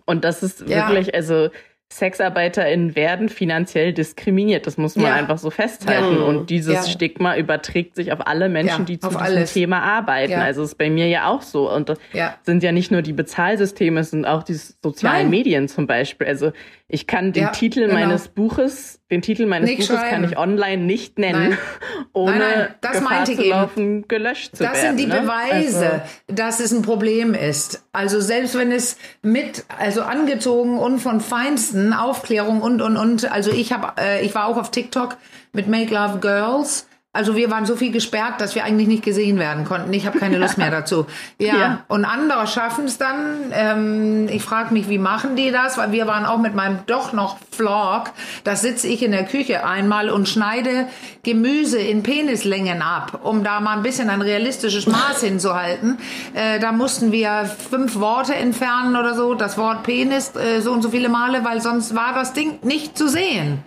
[0.05, 1.49] Und das ist wirklich, also
[1.91, 4.65] SexarbeiterInnen werden finanziell diskriminiert.
[4.67, 5.13] Das muss man ja.
[5.13, 6.15] einfach so festhalten.
[6.15, 6.23] Ja.
[6.23, 6.83] Und dieses ja.
[6.83, 9.53] Stigma überträgt sich auf alle Menschen, die zu diesem alles.
[9.53, 10.33] Thema arbeiten.
[10.33, 11.71] Also ist bei mir ja auch so.
[11.71, 11.99] Und das
[12.43, 15.29] sind ja nicht nur die Bezahlsysteme, es sind auch die sozialen Nein.
[15.29, 16.27] Medien zum Beispiel.
[16.27, 16.51] Also
[16.87, 17.93] ich kann den Titel genau.
[17.93, 20.09] meines Buches, den Titel meines nicht Buches schreiben.
[20.09, 21.57] kann ich online nicht nennen, nein.
[22.13, 22.75] ohne nein, nein.
[22.81, 24.73] Das Gefahr zu laufen, gelöscht zu das werden.
[24.73, 25.21] Das sind die ne?
[25.21, 26.03] Beweise, also.
[26.27, 27.83] dass es ein Problem ist.
[27.91, 33.31] Also selbst wenn es mit, also angezogen und von feinsten Aufklärung und und und.
[33.31, 35.17] Also ich habe, äh, ich war auch auf TikTok
[35.53, 39.39] mit Make Love Girls also wir waren so viel gesperrt, dass wir eigentlich nicht gesehen
[39.39, 39.93] werden konnten.
[39.93, 41.05] Ich habe keine Lust mehr dazu.
[41.39, 41.81] Ja, ja.
[41.87, 43.53] und andere schaffen es dann.
[43.53, 45.77] Ähm, ich frage mich, wie machen die das?
[45.77, 48.11] Weil wir waren auch mit meinem doch noch Vlog.
[48.43, 50.87] Da sitze ich in der Küche einmal und schneide
[51.23, 55.97] Gemüse in Penislängen ab, um da mal ein bisschen ein realistisches Maß hinzuhalten.
[56.33, 59.35] Äh, da mussten wir fünf Worte entfernen oder so.
[59.35, 62.97] Das Wort Penis äh, so und so viele Male, weil sonst war das Ding nicht
[62.97, 63.63] zu sehen.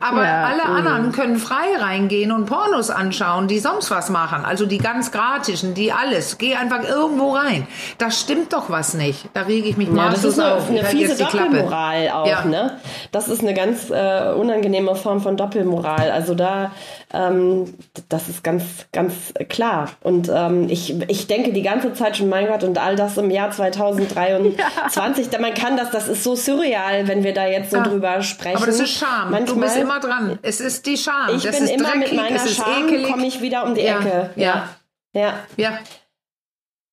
[0.00, 0.76] Aber ja, alle uh.
[0.76, 4.44] anderen können frei reingehen und Pornos anschauen, die sonst was machen.
[4.44, 6.38] Also die ganz gratischen, die alles.
[6.38, 7.68] Geh einfach irgendwo rein.
[7.98, 9.28] Da stimmt doch was nicht.
[9.32, 10.68] Da rege ich mich mal ja, Das ist eine, auf.
[10.68, 12.44] eine fiese Doppelmoral auch, ja.
[12.44, 12.78] ne?
[13.12, 16.10] Das ist eine ganz äh, unangenehme Form von Doppelmoral.
[16.10, 16.72] Also da,
[17.14, 17.72] ähm,
[18.08, 19.14] das ist ganz, ganz
[19.48, 19.90] klar.
[20.02, 23.30] Und ähm, ich, ich denke die ganze Zeit schon, mein Gott, und all das im
[23.30, 24.56] Jahr 2023,
[25.32, 25.40] ja.
[25.40, 28.56] man kann das, das ist so surreal, wenn wir da jetzt so drüber sprechen.
[28.56, 29.30] Aber das ist Scham.
[29.30, 30.38] Manchmal, bist immer dran.
[30.42, 31.34] Es ist die Scham.
[31.34, 34.30] Ich das bin immer dreckig, mit meiner Scham, komme ich wieder um die ja, Ecke.
[34.36, 34.68] Ja.
[35.12, 35.34] ja.
[35.56, 35.78] Ja.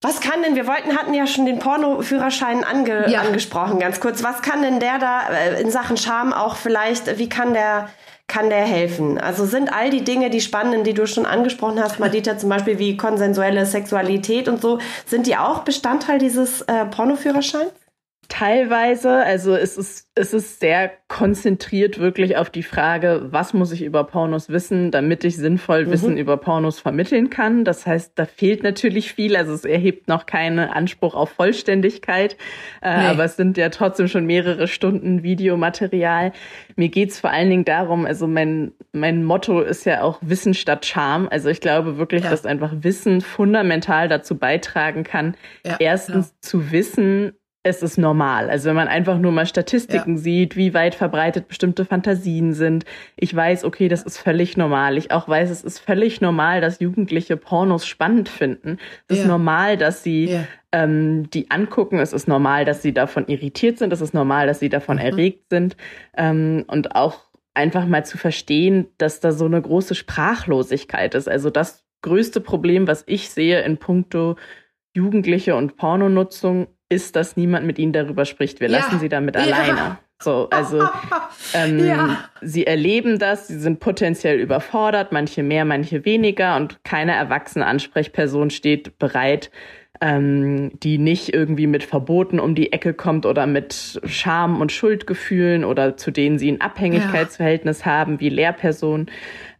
[0.04, 3.22] Was kann denn, wir wollten, hatten ja schon den Pornoführerschein ange, ja.
[3.22, 4.22] angesprochen, ganz kurz.
[4.22, 7.88] Was kann denn der da äh, in Sachen Scham auch vielleicht, wie kann der,
[8.28, 9.18] kann der helfen?
[9.18, 12.80] Also sind all die Dinge, die spannenden, die du schon angesprochen hast, Madita, zum Beispiel
[12.80, 17.72] wie konsensuelle Sexualität und so, sind die auch Bestandteil dieses äh, Pornoführerscheins?
[18.30, 23.84] Teilweise, also es ist, es ist sehr konzentriert wirklich auf die Frage, was muss ich
[23.84, 25.92] über Pornos wissen, damit ich sinnvoll mhm.
[25.92, 27.66] Wissen über Pornos vermitteln kann.
[27.66, 32.38] Das heißt, da fehlt natürlich viel, also es erhebt noch keinen Anspruch auf Vollständigkeit,
[32.82, 33.08] äh, nee.
[33.08, 36.32] aber es sind ja trotzdem schon mehrere Stunden Videomaterial.
[36.76, 40.86] Mir geht's vor allen Dingen darum, also mein, mein Motto ist ja auch Wissen statt
[40.86, 41.28] Charme.
[41.30, 42.30] Also ich glaube wirklich, ja.
[42.30, 46.36] dass einfach Wissen fundamental dazu beitragen kann, ja, erstens ja.
[46.42, 47.34] zu wissen,
[47.66, 48.50] es ist normal.
[48.50, 50.22] Also wenn man einfach nur mal Statistiken ja.
[50.22, 52.84] sieht, wie weit verbreitet bestimmte Fantasien sind.
[53.16, 54.98] Ich weiß, okay, das ist völlig normal.
[54.98, 58.80] Ich auch weiß, es ist völlig normal, dass Jugendliche Pornos spannend finden.
[59.08, 59.24] Es ja.
[59.24, 60.44] ist normal, dass sie ja.
[60.74, 62.00] ähm, die angucken.
[62.00, 63.94] Es ist normal, dass sie davon irritiert sind.
[63.94, 65.04] Es ist normal, dass sie davon mhm.
[65.04, 65.78] erregt sind.
[66.18, 67.22] Ähm, und auch
[67.54, 71.30] einfach mal zu verstehen, dass da so eine große Sprachlosigkeit ist.
[71.30, 74.36] Also das größte Problem, was ich sehe in puncto
[74.94, 78.60] Jugendliche und Pornonutzung ist, dass niemand mit ihnen darüber spricht.
[78.60, 78.80] Wir ja.
[78.80, 79.78] lassen sie damit alleine.
[79.78, 80.00] Ja.
[80.22, 80.82] So, also
[81.54, 82.18] ähm, ja.
[82.42, 88.50] sie erleben das, sie sind potenziell überfordert, manche mehr, manche weniger und keine erwachsene Ansprechperson
[88.50, 89.52] steht bereit,
[90.00, 95.66] ähm, die nicht irgendwie mit Verboten um die Ecke kommt oder mit Scham und Schuldgefühlen
[95.66, 97.86] oder zu denen sie ein Abhängigkeitsverhältnis ja.
[97.88, 99.12] haben, wie Lehrpersonen.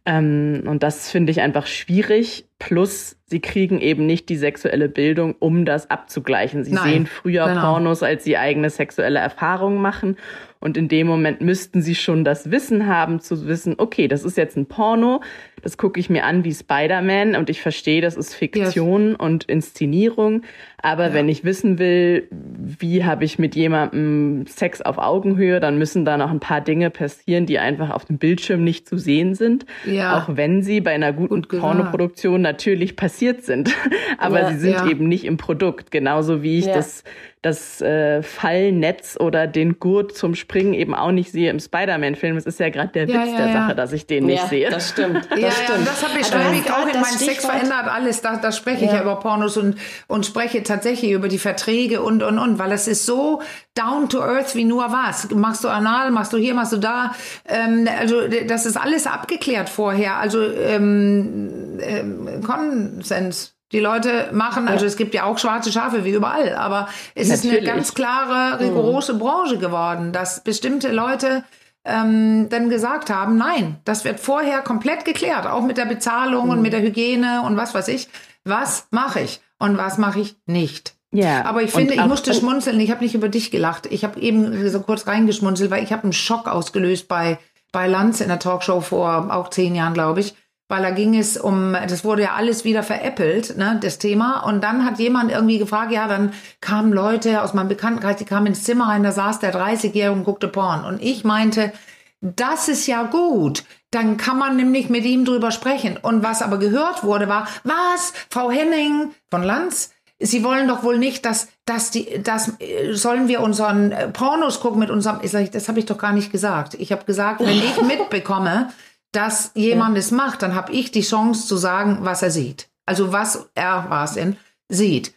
[0.06, 2.46] Ähm, und das finde ich einfach schwierig.
[2.64, 6.64] Plus, sie kriegen eben nicht die sexuelle Bildung, um das abzugleichen.
[6.64, 7.60] Sie Nein, sehen früher genau.
[7.60, 10.16] Pornos, als sie eigene sexuelle Erfahrungen machen.
[10.60, 14.38] Und in dem Moment müssten sie schon das Wissen haben, zu wissen, okay, das ist
[14.38, 15.20] jetzt ein Porno,
[15.60, 19.16] das gucke ich mir an wie Spider-Man und ich verstehe, das ist Fiktion yes.
[19.18, 20.42] und Inszenierung.
[20.80, 21.14] Aber ja.
[21.14, 26.16] wenn ich wissen will, wie habe ich mit jemandem Sex auf Augenhöhe, dann müssen da
[26.16, 29.66] noch ein paar Dinge passieren, die einfach auf dem Bildschirm nicht zu sehen sind.
[29.84, 30.18] Ja.
[30.18, 33.74] Auch wenn sie bei einer guten Gut Pornoproduktion natürlich passiert sind.
[34.18, 35.90] Aber ja, sie sind eben nicht im Produkt.
[35.90, 37.04] Genauso wie ich das
[37.44, 42.38] das äh, Fallnetz oder den Gurt zum Springen eben auch nicht sehe im Spider-Man-Film.
[42.38, 43.52] Es ist ja gerade der ja, Witz ja, der ja.
[43.52, 44.70] Sache, dass ich den nicht sehe.
[44.70, 45.28] Das stimmt.
[45.34, 45.86] Das ja, stimmt.
[45.86, 48.20] das habe ich ständig auch in meinem Sex verändert alles.
[48.22, 49.76] Da, da spreche ich ja über Pornos und,
[50.06, 53.42] und spreche tatsächlich über die Verträge und, und, und, weil es ist so
[53.74, 55.30] down to earth wie nur was.
[55.30, 57.14] Machst du anal, machst du hier, machst du da.
[57.46, 60.16] Ähm, also das ist alles abgeklärt vorher.
[60.16, 63.53] Also ähm, ähm, Konsens.
[63.74, 67.52] Die Leute machen, also es gibt ja auch schwarze Schafe wie überall, aber es Natürlich.
[67.52, 68.68] ist eine ganz klare, mhm.
[68.68, 71.42] rigorose Branche geworden, dass bestimmte Leute
[71.84, 76.50] ähm, dann gesagt haben, nein, das wird vorher komplett geklärt, auch mit der Bezahlung mhm.
[76.52, 78.08] und mit der Hygiene und was weiß ich.
[78.44, 80.94] Was mache ich und was mache ich nicht?
[81.10, 81.44] Ja.
[81.44, 82.78] Aber ich finde, ich musste schmunzeln.
[82.78, 83.86] Ich habe nicht über dich gelacht.
[83.90, 87.40] Ich habe eben so kurz reingeschmunzelt, weil ich habe einen Schock ausgelöst bei
[87.72, 90.36] bei Lanz in der Talkshow vor auch zehn Jahren, glaube ich
[90.68, 94.40] weil da ging es um, das wurde ja alles wieder veräppelt, ne, das Thema.
[94.40, 98.46] Und dann hat jemand irgendwie gefragt, ja, dann kamen Leute aus meinem Bekanntenkreis, die kamen
[98.46, 100.84] ins Zimmer rein, da saß der 30-Jährige und guckte Porn.
[100.84, 101.72] Und ich meinte,
[102.20, 103.64] das ist ja gut.
[103.90, 105.98] Dann kann man nämlich mit ihm drüber sprechen.
[106.00, 109.90] Und was aber gehört wurde, war, was, Frau Henning von Lanz,
[110.20, 112.52] Sie wollen doch wohl nicht, dass, dass die, das
[112.92, 115.18] sollen wir unseren äh, Pornos gucken mit unserem.
[115.22, 116.74] Ich sag, das habe ich doch gar nicht gesagt.
[116.74, 118.70] Ich habe gesagt, wenn ich mitbekomme,
[119.16, 120.00] dass jemand ja.
[120.00, 122.68] es macht, dann habe ich die Chance zu sagen, was er sieht.
[122.86, 124.34] Also was er, was er
[124.68, 125.14] sieht.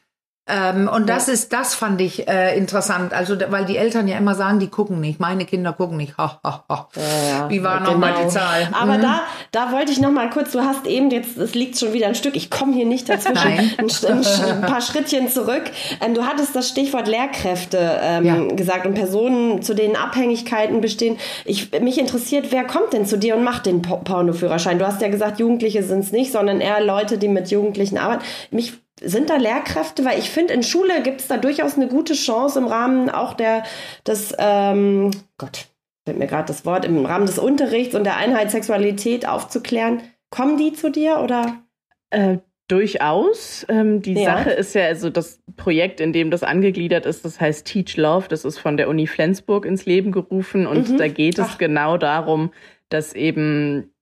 [0.48, 3.14] Ähm, und das ist, das fand ich äh, interessant.
[3.14, 5.20] Also, weil die Eltern ja immer sagen, die gucken nicht.
[5.20, 6.16] Meine Kinder gucken nicht.
[6.18, 6.88] Ha, ha, ha.
[6.96, 7.92] Ja, Wie war genau.
[7.92, 8.70] nochmal die Zahl?
[8.72, 9.02] Aber mhm.
[9.02, 9.22] da,
[9.52, 10.52] da wollte ich noch mal kurz.
[10.52, 12.36] Du hast eben jetzt, es liegt schon wieder ein Stück.
[12.36, 13.38] Ich komme hier nicht dazwischen.
[13.38, 14.26] ein, ein,
[14.56, 15.64] ein, paar Schrittchen zurück.
[16.04, 18.56] Ähm, du hattest das Stichwort Lehrkräfte ähm, ja.
[18.56, 21.18] gesagt und Personen, zu denen Abhängigkeiten bestehen.
[21.46, 24.80] Ich mich interessiert, wer kommt denn zu dir und macht den Pornoführerschein?
[24.80, 28.24] Du hast ja gesagt, Jugendliche sind es nicht, sondern eher Leute, die mit Jugendlichen arbeiten.
[28.50, 30.06] Mich sind da Lehrkräfte?
[30.06, 33.34] Weil ich finde, in Schule gibt es da durchaus eine gute Chance im Rahmen auch
[33.34, 33.64] der,
[34.06, 35.68] des, ähm, Gott,
[36.06, 40.02] fällt mir gerade das Wort, im Rahmen des Unterrichts und der Einheit Sexualität aufzuklären.
[40.30, 41.62] Kommen die zu dir oder?
[42.10, 42.38] Äh,
[42.68, 43.66] durchaus.
[43.70, 44.38] Ähm, die ja.
[44.38, 48.28] Sache ist ja, also das Projekt, in dem das angegliedert ist, das heißt Teach Love,
[48.30, 50.98] das ist von der Uni Flensburg ins Leben gerufen und mhm.
[50.98, 51.58] da geht es Ach.
[51.58, 52.52] genau darum,
[52.90, 53.94] dass eben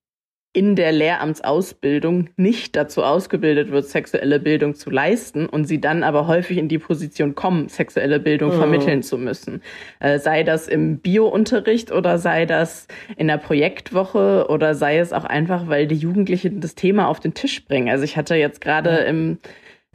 [0.55, 6.27] in der Lehramtsausbildung nicht dazu ausgebildet wird, sexuelle Bildung zu leisten und sie dann aber
[6.27, 8.53] häufig in die Position kommen, sexuelle Bildung oh.
[8.53, 9.61] vermitteln zu müssen.
[9.99, 12.87] Äh, sei das im Biounterricht oder sei das
[13.17, 17.33] in der Projektwoche oder sei es auch einfach, weil die Jugendlichen das Thema auf den
[17.33, 17.89] Tisch bringen.
[17.89, 18.97] Also ich hatte jetzt gerade ja.
[18.97, 19.39] im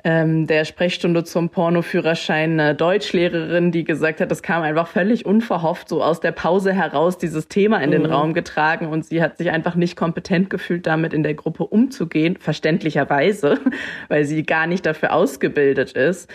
[0.05, 5.89] ähm, der Sprechstunde zum Pornoführerschein eine Deutschlehrerin, die gesagt hat, das kam einfach völlig unverhofft
[5.89, 8.13] so aus der Pause heraus dieses Thema in den mhm.
[8.13, 12.37] Raum getragen und sie hat sich einfach nicht kompetent gefühlt, damit in der Gruppe umzugehen,
[12.39, 13.59] verständlicherweise,
[14.09, 16.31] weil sie gar nicht dafür ausgebildet ist.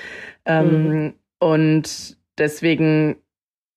[0.45, 1.13] Ähm, mhm.
[1.39, 3.17] Und deswegen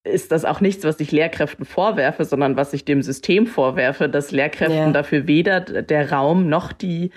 [0.05, 4.31] ist das auch nichts, was ich Lehrkräften vorwerfe, sondern was ich dem System vorwerfe, dass
[4.31, 4.91] Lehrkräften ja.
[4.91, 7.11] dafür weder der Raum noch die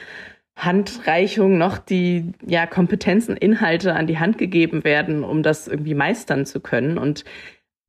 [0.55, 6.45] Handreichung noch die ja, Kompetenzen, Inhalte an die Hand gegeben werden, um das irgendwie meistern
[6.45, 6.97] zu können.
[6.97, 7.23] Und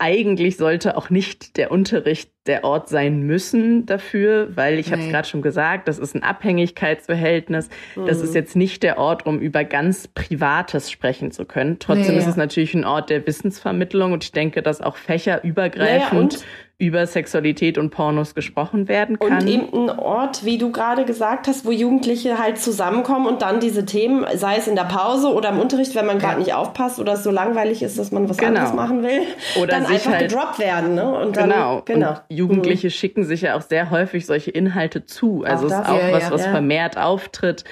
[0.02, 5.10] eigentlich sollte auch nicht der Unterricht der Ort sein müssen dafür, weil ich habe es
[5.10, 7.68] gerade schon gesagt, das ist ein Abhängigkeitsverhältnis.
[7.94, 8.06] Mhm.
[8.06, 8.34] Das ist mhm.
[8.34, 11.78] jetzt nicht der Ort, um über ganz Privates sprechen zu können.
[11.78, 16.32] Trotzdem nee, ist es natürlich ein Ort der Wissensvermittlung und ich denke, dass auch fächerübergreifend
[16.32, 16.44] naja,
[16.82, 19.42] über Sexualität und Pornos gesprochen werden kann.
[19.42, 23.60] Und eben ein Ort, wie du gerade gesagt hast, wo Jugendliche halt zusammenkommen und dann
[23.60, 26.38] diese Themen, sei es in der Pause oder im Unterricht, wenn man gerade ja.
[26.40, 28.48] nicht aufpasst oder es so langweilig ist, dass man was genau.
[28.48, 29.20] anderes machen will,
[29.60, 30.96] oder dann einfach halt, gedroppt werden.
[30.96, 31.08] Ne?
[31.08, 31.82] Und dann, genau.
[31.84, 32.10] genau.
[32.10, 32.90] Und Jugendliche mhm.
[32.90, 35.44] schicken sich ja auch sehr häufig solche Inhalte zu.
[35.44, 36.50] Also es ist auch ja, was, was ja.
[36.50, 37.62] vermehrt auftritt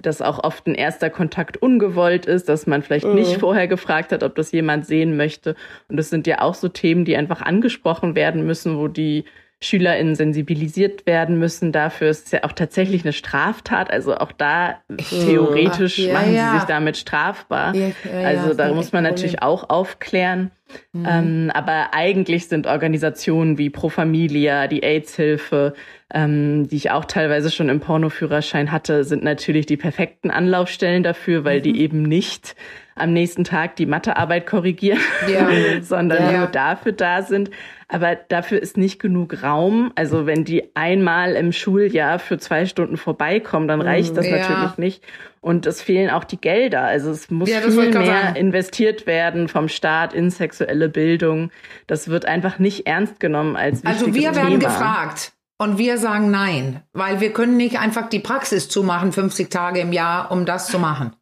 [0.00, 3.14] dass auch oft ein erster Kontakt ungewollt ist, dass man vielleicht mhm.
[3.14, 5.54] nicht vorher gefragt hat, ob das jemand sehen möchte.
[5.88, 9.24] Und das sind ja auch so Themen, die einfach angesprochen werden müssen, wo die
[9.60, 11.72] SchülerInnen sensibilisiert werden müssen.
[11.72, 13.90] Dafür ist es ja auch tatsächlich eine Straftat.
[13.90, 14.76] Also auch da
[15.08, 16.50] theoretisch ja, machen ja.
[16.50, 17.74] sie sich damit strafbar.
[17.74, 17.90] Ja,
[18.22, 20.50] also da muss man natürlich auch aufklären.
[20.92, 21.06] Mhm.
[21.08, 25.74] Ähm, aber eigentlich sind Organisationen wie Pro Familia, die AIDS-Hilfe,
[26.12, 31.44] ähm, die ich auch teilweise schon im Pornoführerschein hatte, sind natürlich die perfekten Anlaufstellen dafür,
[31.44, 31.62] weil mhm.
[31.62, 32.56] die eben nicht
[32.94, 35.00] am nächsten Tag die Mathearbeit korrigieren,
[35.30, 35.48] ja.
[35.82, 36.38] sondern ja.
[36.38, 37.50] nur dafür da sind.
[37.88, 39.92] Aber dafür ist nicht genug Raum.
[39.94, 44.38] Also wenn die einmal im Schuljahr für zwei Stunden vorbeikommen, dann reicht das ja.
[44.38, 45.04] natürlich nicht.
[45.40, 46.82] Und es fehlen auch die Gelder.
[46.82, 48.36] Also es muss ja, viel mehr sagen.
[48.36, 51.52] investiert werden vom Staat in sexuelle Bildung.
[51.86, 54.68] Das wird einfach nicht ernst genommen als Also wir werden Thema.
[54.68, 55.32] gefragt.
[55.58, 59.92] Und wir sagen nein, weil wir können nicht einfach die Praxis zumachen, 50 Tage im
[59.92, 61.12] Jahr, um das zu machen.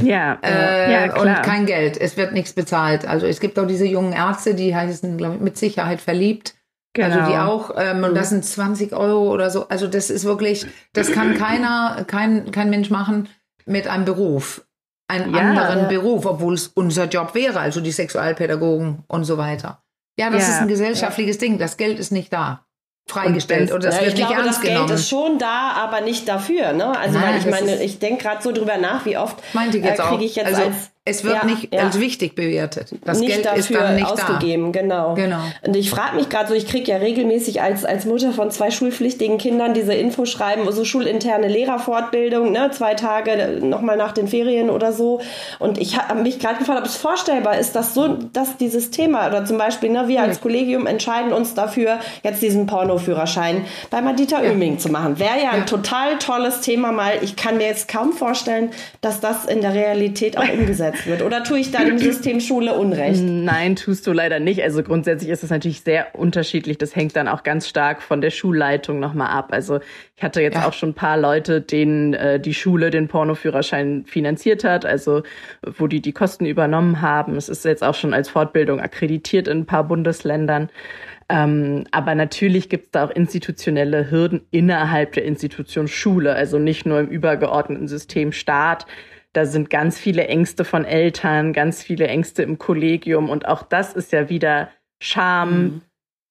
[0.00, 1.38] Ja, äh, ja klar.
[1.38, 2.00] und kein Geld.
[2.00, 3.06] Es wird nichts bezahlt.
[3.06, 6.54] Also es gibt auch diese jungen Ärzte, die heißen, glaube ich, mit Sicherheit verliebt.
[6.94, 7.08] Genau.
[7.08, 7.52] Also die genau.
[7.52, 8.36] auch, ähm, und das mhm.
[8.36, 9.68] sind 20 Euro oder so.
[9.68, 13.28] Also das ist wirklich, das kann keiner, kein, kein Mensch machen
[13.66, 14.64] mit einem Beruf.
[15.08, 15.88] Einen ja, anderen ja.
[15.88, 19.82] Beruf, obwohl es unser Job wäre, also die Sexualpädagogen und so weiter.
[20.18, 21.58] Ja, das ja, ist ein gesellschaftliches Ding.
[21.58, 22.67] Das Geld ist nicht da
[23.08, 24.86] freigestellt und, das ja, wird nicht glaube, ernst das genommen.
[24.86, 26.72] Geld ist schon da, aber nicht dafür.
[26.72, 26.96] Ne?
[26.96, 30.24] Also Nein, weil ich meine, ich denke gerade so drüber nach, wie oft äh, kriege
[30.24, 31.80] ich jetzt also, als es wird ja, nicht ja.
[31.80, 32.88] als wichtig bewertet.
[33.04, 34.80] Das nicht Geld dafür ist dann nicht ausgegeben, da.
[34.80, 35.14] genau.
[35.14, 35.40] genau.
[35.66, 38.70] Und ich frage mich gerade so, ich kriege ja regelmäßig als, als Mutter von zwei
[38.70, 44.70] schulpflichtigen Kindern diese Info schreiben, so schulinterne Lehrerfortbildung, ne, zwei Tage nochmal nach den Ferien
[44.70, 45.20] oder so.
[45.58, 49.26] Und ich habe mich gerade gefragt, ob es vorstellbar ist, dass so, dass dieses Thema
[49.28, 54.42] oder zum Beispiel, ne, wir als Kollegium entscheiden uns dafür, jetzt diesen Pornoführerschein bei Madita
[54.42, 54.50] ja.
[54.50, 55.18] Oeming zu machen.
[55.18, 57.12] Wäre ja ein total tolles Thema mal.
[57.22, 61.22] Ich kann mir jetzt kaum vorstellen, dass das in der Realität auch umgesetzt umgesetzt wird?
[61.22, 63.22] Oder tue ich da dem System Schule Unrecht?
[63.22, 64.62] Nein, tust du leider nicht.
[64.62, 66.78] Also grundsätzlich ist es natürlich sehr unterschiedlich.
[66.78, 69.48] Das hängt dann auch ganz stark von der Schulleitung nochmal ab.
[69.52, 69.80] Also
[70.16, 70.66] ich hatte jetzt ja.
[70.66, 75.22] auch schon ein paar Leute, denen äh, die Schule den Pornoführerschein finanziert hat, also
[75.62, 77.36] wo die die Kosten übernommen haben.
[77.36, 80.70] Es ist jetzt auch schon als Fortbildung akkreditiert in ein paar Bundesländern.
[81.30, 86.86] Ähm, aber natürlich gibt es da auch institutionelle Hürden innerhalb der Institution Schule, also nicht
[86.86, 88.86] nur im übergeordneten System Staat,
[89.32, 93.94] da sind ganz viele Ängste von Eltern, ganz viele Ängste im Kollegium und auch das
[93.94, 94.70] ist ja wieder
[95.00, 95.82] Scham, mhm.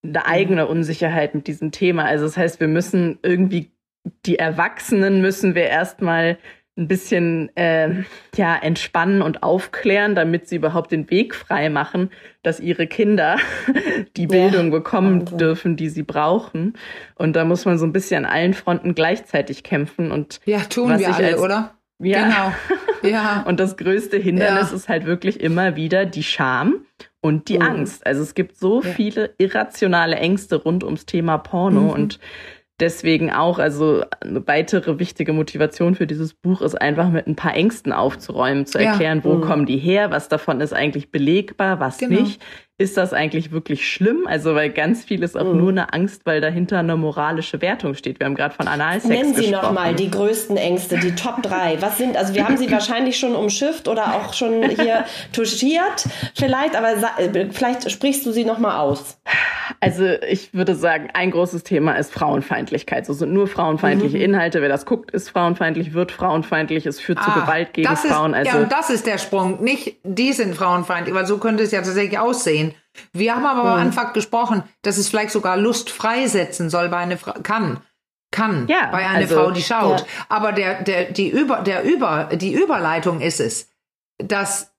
[0.04, 2.06] eine eigene Unsicherheit mit diesem Thema.
[2.06, 3.72] Also das heißt, wir müssen irgendwie
[4.26, 6.38] die Erwachsenen müssen wir erstmal
[6.78, 8.04] ein bisschen äh,
[8.36, 12.12] ja entspannen und aufklären, damit sie überhaupt den Weg frei machen,
[12.44, 13.38] dass ihre Kinder
[14.18, 15.38] die Bildung ja, bekommen Wahnsinn.
[15.40, 16.74] dürfen, die sie brauchen.
[17.16, 20.12] Und da muss man so ein bisschen an allen Fronten gleichzeitig kämpfen.
[20.12, 21.77] Und ja, tun wir alle, als, oder?
[22.00, 22.24] Ja.
[22.24, 22.54] Genau.
[23.04, 23.44] Ja.
[23.44, 24.76] und das größte Hindernis ja.
[24.76, 26.86] ist halt wirklich immer wieder die Scham
[27.22, 27.62] und die mhm.
[27.62, 28.06] Angst.
[28.06, 28.90] Also es gibt so ja.
[28.90, 31.90] viele irrationale Ängste rund ums Thema Porno mhm.
[31.90, 32.20] und
[32.80, 37.56] deswegen auch, also eine weitere wichtige Motivation für dieses Buch ist einfach mit ein paar
[37.56, 39.42] Ängsten aufzuräumen, zu erklären, wo mhm.
[39.42, 42.22] kommen die her, was davon ist eigentlich belegbar, was genau.
[42.22, 42.42] nicht
[42.80, 44.28] ist das eigentlich wirklich schlimm?
[44.28, 45.58] Also, weil ganz viel ist auch mhm.
[45.58, 48.20] nur eine Angst, weil dahinter eine moralische Wertung steht.
[48.20, 49.66] Wir haben gerade von Analsex Nennen Sie gesprochen.
[49.66, 51.82] noch mal die größten Ängste, die Top 3.
[51.82, 56.06] Was sind, also wir haben sie wahrscheinlich schon umschifft oder auch schon hier touchiert
[56.36, 59.20] vielleicht, aber äh, vielleicht sprichst du sie noch mal aus.
[59.80, 63.06] Also, ich würde sagen, ein großes Thema ist Frauenfeindlichkeit.
[63.06, 64.24] So sind nur frauenfeindliche mhm.
[64.24, 64.62] Inhalte.
[64.62, 68.34] Wer das guckt, ist frauenfeindlich, wird frauenfeindlich, es führt ah, zu Gewalt gegen Frauen.
[68.34, 69.64] also, ja, und das ist der Sprung.
[69.64, 72.74] Nicht, die sind frauenfeindlich, weil so könnte es ja tatsächlich aussehen.
[73.14, 73.70] Wir haben aber mhm.
[73.70, 77.80] am Anfang gesprochen, dass es vielleicht sogar Lust freisetzen soll bei einer Frau, kann.
[78.32, 80.02] Kann ja, bei einer also, Frau, die schaut.
[80.02, 80.06] Ja.
[80.28, 83.70] Aber der, der, die, Über, der Über, die Überleitung ist es,
[84.18, 84.74] dass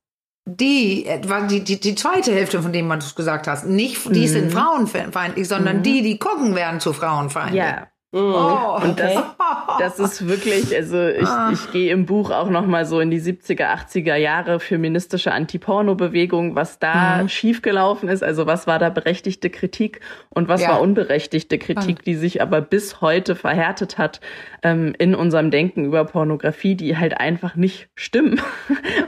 [0.48, 1.06] die,
[1.50, 4.26] die, die, die zweite Hälfte, von dem was du gesagt hast, nicht die mhm.
[4.26, 5.82] sind frauenfeindlich, sondern mhm.
[5.82, 7.62] die, die gucken, werden zu frauenfeindlich.
[7.62, 7.88] Ja.
[8.10, 8.20] Mhm.
[8.20, 9.22] Oh, und das,
[9.78, 11.50] das ist wirklich, also ich, ah.
[11.52, 16.78] ich gehe im Buch auch nochmal so in die 70er, 80er Jahre feministische Anti-Porno-Bewegung, was
[16.78, 17.28] da mhm.
[17.28, 20.00] schiefgelaufen ist, also was war da berechtigte Kritik
[20.30, 20.70] und was ja.
[20.70, 24.22] war unberechtigte Kritik, die sich aber bis heute verhärtet hat
[24.62, 28.40] ähm, in unserem Denken über Pornografie, die halt einfach nicht stimmen.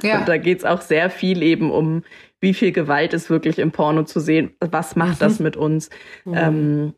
[0.03, 0.20] Ja.
[0.20, 2.05] Und da geht's auch sehr viel eben um,
[2.40, 5.24] wie viel Gewalt ist wirklich im Porno zu sehen, was macht mhm.
[5.24, 5.90] das mit uns.
[6.24, 6.34] Mhm.
[6.34, 6.94] Ähm,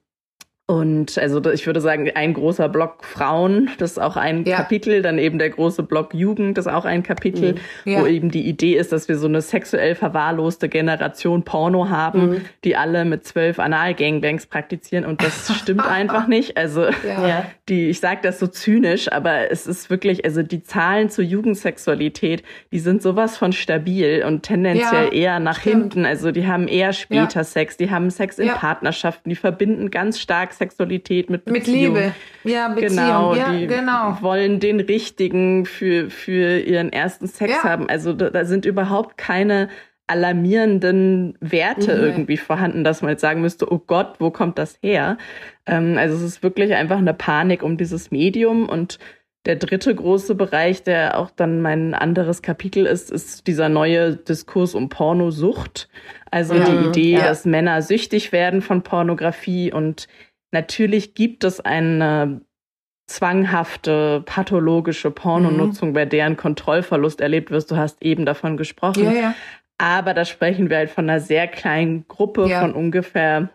[0.72, 4.56] und also ich würde sagen, ein großer Block Frauen, das ist auch ein ja.
[4.56, 7.92] Kapitel, dann eben der große Block Jugend, das ist auch ein Kapitel, mhm.
[7.92, 8.00] ja.
[8.00, 12.40] wo eben die Idee ist, dass wir so eine sexuell verwahrloste Generation Porno haben, mhm.
[12.64, 16.56] die alle mit zwölf Anal-Gangbangs praktizieren und das stimmt einfach nicht.
[16.56, 17.44] Also ja.
[17.72, 22.42] die, ich sage das so zynisch, aber es ist wirklich, also die Zahlen zur Jugendsexualität,
[22.70, 25.94] die sind sowas von stabil und tendenziell eher nach stimmt.
[25.94, 26.04] hinten.
[26.04, 30.52] Also die haben eher später Sex, die haben Sex in Partnerschaften, die verbinden ganz stark
[30.52, 31.94] Sexualität mit Beziehung.
[31.94, 32.14] Mit Liebe.
[32.44, 32.96] Ja, Beziehung.
[32.96, 34.18] Genau, ja, die genau.
[34.20, 37.64] wollen den richtigen für, für ihren ersten Sex ja.
[37.64, 37.88] haben.
[37.88, 39.70] Also da, da, sind überhaupt keine
[40.06, 42.02] alarmierenden Werte mhm.
[42.02, 45.16] irgendwie vorhanden, dass man jetzt sagen müsste, oh Gott, wo kommt das her?
[45.66, 48.98] Ähm, also es ist wirklich einfach eine Panik um dieses Medium und
[49.44, 54.74] der dritte große Bereich, der auch dann mein anderes Kapitel ist, ist dieser neue Diskurs
[54.76, 55.88] um Pornosucht.
[56.30, 57.24] Also ja, die Idee, ja.
[57.24, 60.06] dass Männer süchtig werden von Pornografie und
[60.52, 62.42] Natürlich gibt es eine
[63.06, 65.94] zwanghafte, pathologische Pornonutzung, mhm.
[65.94, 67.70] bei deren Kontrollverlust erlebt wirst.
[67.70, 69.04] Du hast eben davon gesprochen.
[69.04, 69.34] Ja, ja.
[69.78, 72.60] Aber da sprechen wir halt von einer sehr kleinen Gruppe ja.
[72.60, 73.50] von ungefähr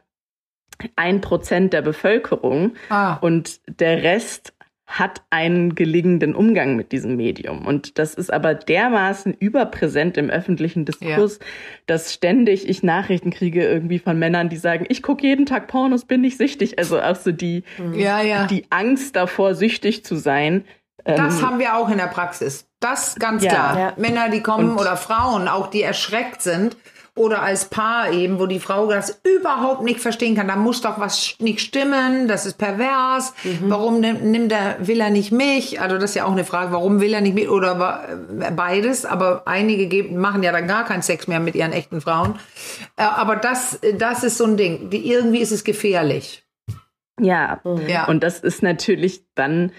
[0.96, 2.74] ein Prozent der Bevölkerung.
[2.90, 3.16] Ah.
[3.16, 4.54] Und der Rest
[4.88, 7.68] hat einen gelingenden Umgang mit diesem Medium.
[7.68, 11.46] Und das ist aber dermaßen überpräsent im öffentlichen Diskurs, ja.
[11.88, 16.06] dass ständig ich Nachrichten kriege irgendwie von Männern, die sagen, ich gucke jeden Tag Pornos,
[16.06, 16.80] bin nicht süchtig.
[16.80, 17.64] Also auch so die,
[17.94, 18.48] ja, ja.
[18.48, 20.64] die Angst davor, süchtig zu sein.
[21.04, 22.67] Das ähm, haben wir auch in der Praxis.
[22.80, 23.94] Das ganz klar.
[23.98, 26.78] Männer, die kommen Und oder Frauen, auch die erschreckt sind
[27.18, 30.48] oder als Paar eben, wo die Frau das überhaupt nicht verstehen kann.
[30.48, 33.34] Da muss doch was nicht stimmen, das ist pervers.
[33.44, 33.70] Mhm.
[33.70, 35.82] Warum nimmt er, will er nicht mich?
[35.82, 37.50] Also das ist ja auch eine Frage, warum will er nicht mich?
[37.50, 38.20] Oder
[38.56, 39.06] beides.
[39.06, 42.40] Aber einige geben, machen ja dann gar keinen Sex mehr mit ihren echten Frauen.
[42.96, 44.90] Äh, aber das, das ist so ein Ding.
[44.92, 46.44] Irgendwie ist es gefährlich.
[47.20, 47.88] Ja, mhm.
[47.88, 48.06] ja.
[48.06, 49.72] und das ist natürlich dann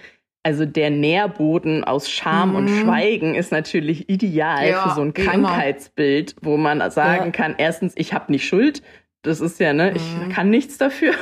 [0.48, 2.56] also der Nährboden aus Scham mhm.
[2.56, 7.30] und Schweigen ist natürlich ideal ja, für so ein Krankheitsbild, wo man sagen ja.
[7.32, 8.82] kann, erstens, ich habe nicht Schuld.
[9.20, 9.96] Das ist ja, ne, mhm.
[9.96, 11.12] ich kann nichts dafür.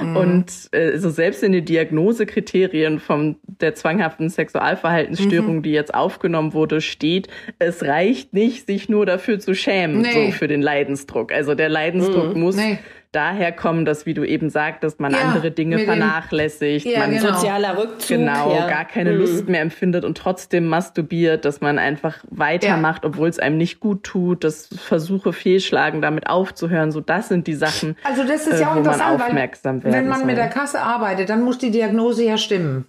[0.00, 0.16] Mhm.
[0.16, 5.62] Und äh, so selbst in den Diagnosekriterien von der zwanghaften Sexualverhaltensstörung, mhm.
[5.62, 7.28] die jetzt aufgenommen wurde, steht,
[7.60, 10.10] es reicht nicht, sich nur dafür zu schämen, nee.
[10.12, 11.32] so für den Leidensdruck.
[11.32, 12.40] Also der Leidensdruck mhm.
[12.40, 12.80] muss nee
[13.14, 17.34] daher kommen, dass, wie du eben sagtest, man ja, andere Dinge vernachlässigt, ja, man genau.
[17.34, 18.68] sozialer Rückzug, genau, ja.
[18.68, 19.18] gar keine mhm.
[19.18, 24.02] Lust mehr empfindet und trotzdem masturbiert, dass man einfach weitermacht, obwohl es einem nicht gut
[24.02, 26.92] tut, dass Versuche fehlschlagen, damit aufzuhören.
[26.92, 30.08] So, das sind die Sachen, also das ist ja äh, wo man aufmerksam werden Wenn
[30.08, 30.26] man soll.
[30.26, 32.86] mit der Kasse arbeitet, dann muss die Diagnose ja stimmen.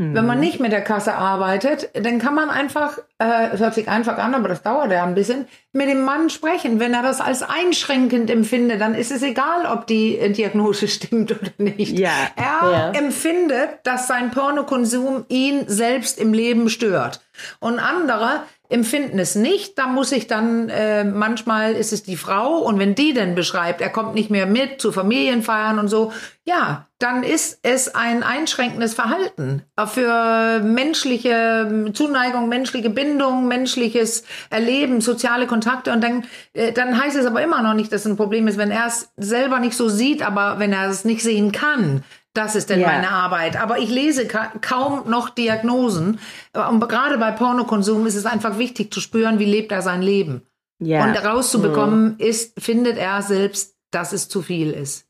[0.00, 0.44] Wenn man mhm.
[0.44, 4.34] nicht mit der Kasse arbeitet, dann kann man einfach, äh, es hört sich einfach an,
[4.34, 6.80] aber das dauert ja ein bisschen, mit dem Mann sprechen.
[6.80, 11.32] Wenn er das als einschränkend empfindet, dann ist es egal, ob die äh, Diagnose stimmt
[11.32, 11.98] oder nicht.
[11.98, 12.12] Ja.
[12.34, 12.90] Er ja.
[12.92, 17.20] empfindet, dass sein Pornokonsum ihn selbst im Leben stört.
[17.58, 18.40] Und andere
[18.70, 19.76] empfinden es nicht.
[19.78, 23.80] Da muss ich dann, äh, manchmal ist es die Frau und wenn die dann beschreibt,
[23.80, 26.12] er kommt nicht mehr mit zu Familienfeiern und so,
[26.44, 35.46] ja, dann ist es ein einschränkendes Verhalten für menschliche Zuneigung, menschliche Bindung, menschliches Erleben, soziale
[35.46, 38.48] Kontakte und dann, äh, dann heißt es aber immer noch nicht, dass es ein Problem
[38.48, 42.04] ist, wenn er es selber nicht so sieht, aber wenn er es nicht sehen kann,
[42.34, 42.86] das ist denn ja.
[42.86, 43.60] meine Arbeit.
[43.60, 46.20] Aber ich lese ka kaum noch Diagnosen.
[46.52, 50.42] Und gerade bei Pornokonsum ist es einfach wichtig zu spüren, wie lebt er sein Leben.
[50.78, 51.04] Ja.
[51.04, 52.16] Und rauszubekommen mhm.
[52.18, 55.09] ist, findet er selbst, dass es zu viel ist.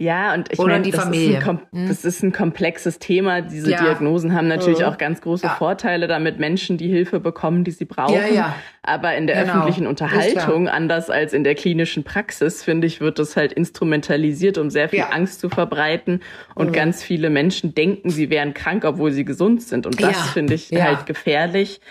[0.00, 1.88] Ja, und ich meine, das, Ist ein, hm?
[1.88, 3.42] das ist ein komplexes Thema.
[3.42, 3.82] Diese ja.
[3.82, 4.86] Diagnosen haben natürlich mhm.
[4.86, 5.54] auch ganz große ja.
[5.56, 8.14] Vorteile, damit Menschen die Hilfe bekommen, die sie brauchen.
[8.14, 8.54] Ja, ja.
[8.82, 9.52] Aber in der genau.
[9.52, 14.70] öffentlichen Unterhaltung, anders als in der klinischen Praxis, finde ich, wird das halt instrumentalisiert, um
[14.70, 16.22] sehr viel Angst zu verbreiten.
[16.54, 16.72] Und mhm.
[16.72, 19.84] ganz viele Menschen denken, sie wären krank, obwohl sie gesund sind.
[19.84, 21.82] Und das finde ich halt gefährlich.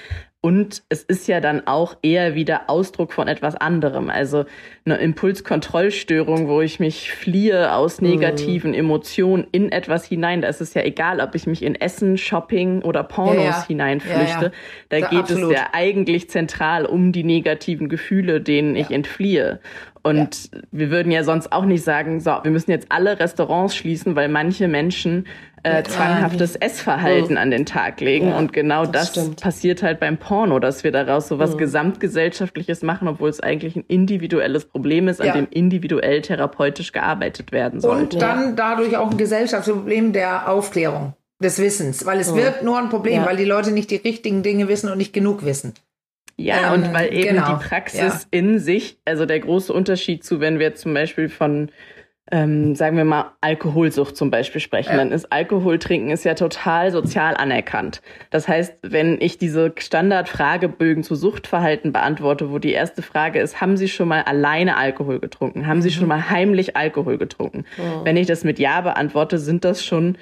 [0.41, 4.09] Und es ist ja dann auch eher wieder Ausdruck von etwas anderem.
[4.09, 4.45] Also
[4.85, 8.11] eine Impulskontrollstörung, wo ich mich fliehe aus mhm.
[8.11, 10.41] negativen Emotionen in etwas hinein.
[10.41, 13.67] Da ist es ja egal, ob ich mich in Essen, Shopping oder Pornos ja, ja.
[13.67, 14.45] hineinflüchte.
[14.45, 14.51] Ja.
[14.87, 15.51] Da ja, geht absolut.
[15.51, 19.59] es ja eigentlich zentral um die negativen Gefühle, denen ich entfliehe.
[20.01, 24.15] Und wir würden ja sonst auch nicht sagen, so, wir müssen jetzt alle Restaurants schließen,
[24.15, 25.27] weil manche Menschen
[25.63, 28.29] äh, zwanghaftes Essverhalten an den Tag legen.
[28.29, 31.59] Ja, und genau das, das passiert halt beim Porno, dass wir daraus so was mhm.
[31.59, 35.33] Gesamtgesellschaftliches machen, obwohl es eigentlich ein individuelles Problem ist, an ja.
[35.33, 38.17] dem individuell therapeutisch gearbeitet werden sollte.
[38.17, 42.05] Und dann dadurch auch ein gesellschaftliches Problem der Aufklärung, des Wissens.
[42.05, 42.37] Weil es mhm.
[42.37, 43.25] wird nur ein Problem, ja.
[43.25, 45.73] weil die Leute nicht die richtigen Dinge wissen und nicht genug wissen.
[46.39, 47.57] Ja, ähm, und weil eben genau.
[47.57, 51.69] die Praxis in sich, also der große Unterschied zu, wenn wir zum Beispiel von
[52.31, 54.97] ähm, sagen wir mal, Alkoholsucht zum Beispiel sprechen, ja.
[54.97, 58.01] dann ist Alkoholtrinken ist ja total sozial anerkannt.
[58.29, 63.77] Das heißt, wenn ich diese Standardfragebögen zu Suchtverhalten beantworte, wo die erste Frage ist, haben
[63.77, 65.65] Sie schon mal alleine Alkohol getrunken?
[65.65, 65.93] Haben Sie mhm.
[65.93, 67.65] schon mal heimlich Alkohol getrunken?
[67.77, 68.05] Oh.
[68.05, 70.17] Wenn ich das mit Ja beantworte, sind das schon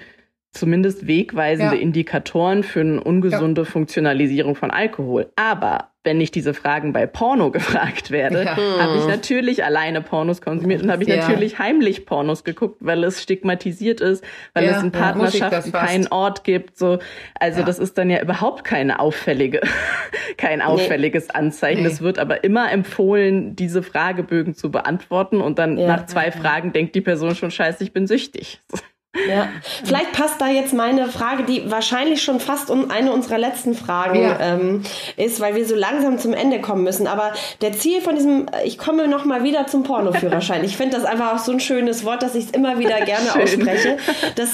[0.51, 1.81] zumindest wegweisende ja.
[1.81, 3.65] Indikatoren für eine ungesunde ja.
[3.65, 5.31] Funktionalisierung von Alkohol.
[5.35, 8.55] Aber wenn ich diese Fragen bei Porno gefragt werde, ja.
[8.55, 13.21] habe ich natürlich alleine Pornos konsumiert und habe ich natürlich heimlich Pornos geguckt, weil es
[13.21, 14.23] stigmatisiert ist,
[14.53, 16.77] weil es in Partnerschaften keinen Ort gibt.
[16.77, 16.99] So,
[17.39, 19.59] also das ist dann ja überhaupt keine auffällige,
[20.37, 21.33] kein auffälliges nee.
[21.33, 21.85] Anzeichen.
[21.85, 22.05] Es nee.
[22.05, 27.01] wird aber immer empfohlen, diese Fragebögen zu beantworten und dann nach zwei Fragen denkt die
[27.01, 28.61] Person schon, scheiße, ich bin süchtig.
[29.27, 29.49] Ja,
[29.83, 34.39] vielleicht passt da jetzt meine Frage, die wahrscheinlich schon fast eine unserer letzten Fragen ja.
[34.39, 34.83] ähm,
[35.15, 37.07] ist, weil wir so langsam zum Ende kommen müssen.
[37.07, 40.63] Aber der Ziel von diesem, ich komme noch mal wieder zum Pornoführerschein.
[40.67, 43.29] Ich finde das einfach auch so ein schönes Wort, dass ich es immer wieder gerne
[43.31, 43.41] Schön.
[43.41, 43.97] ausspreche.
[44.35, 44.49] Das,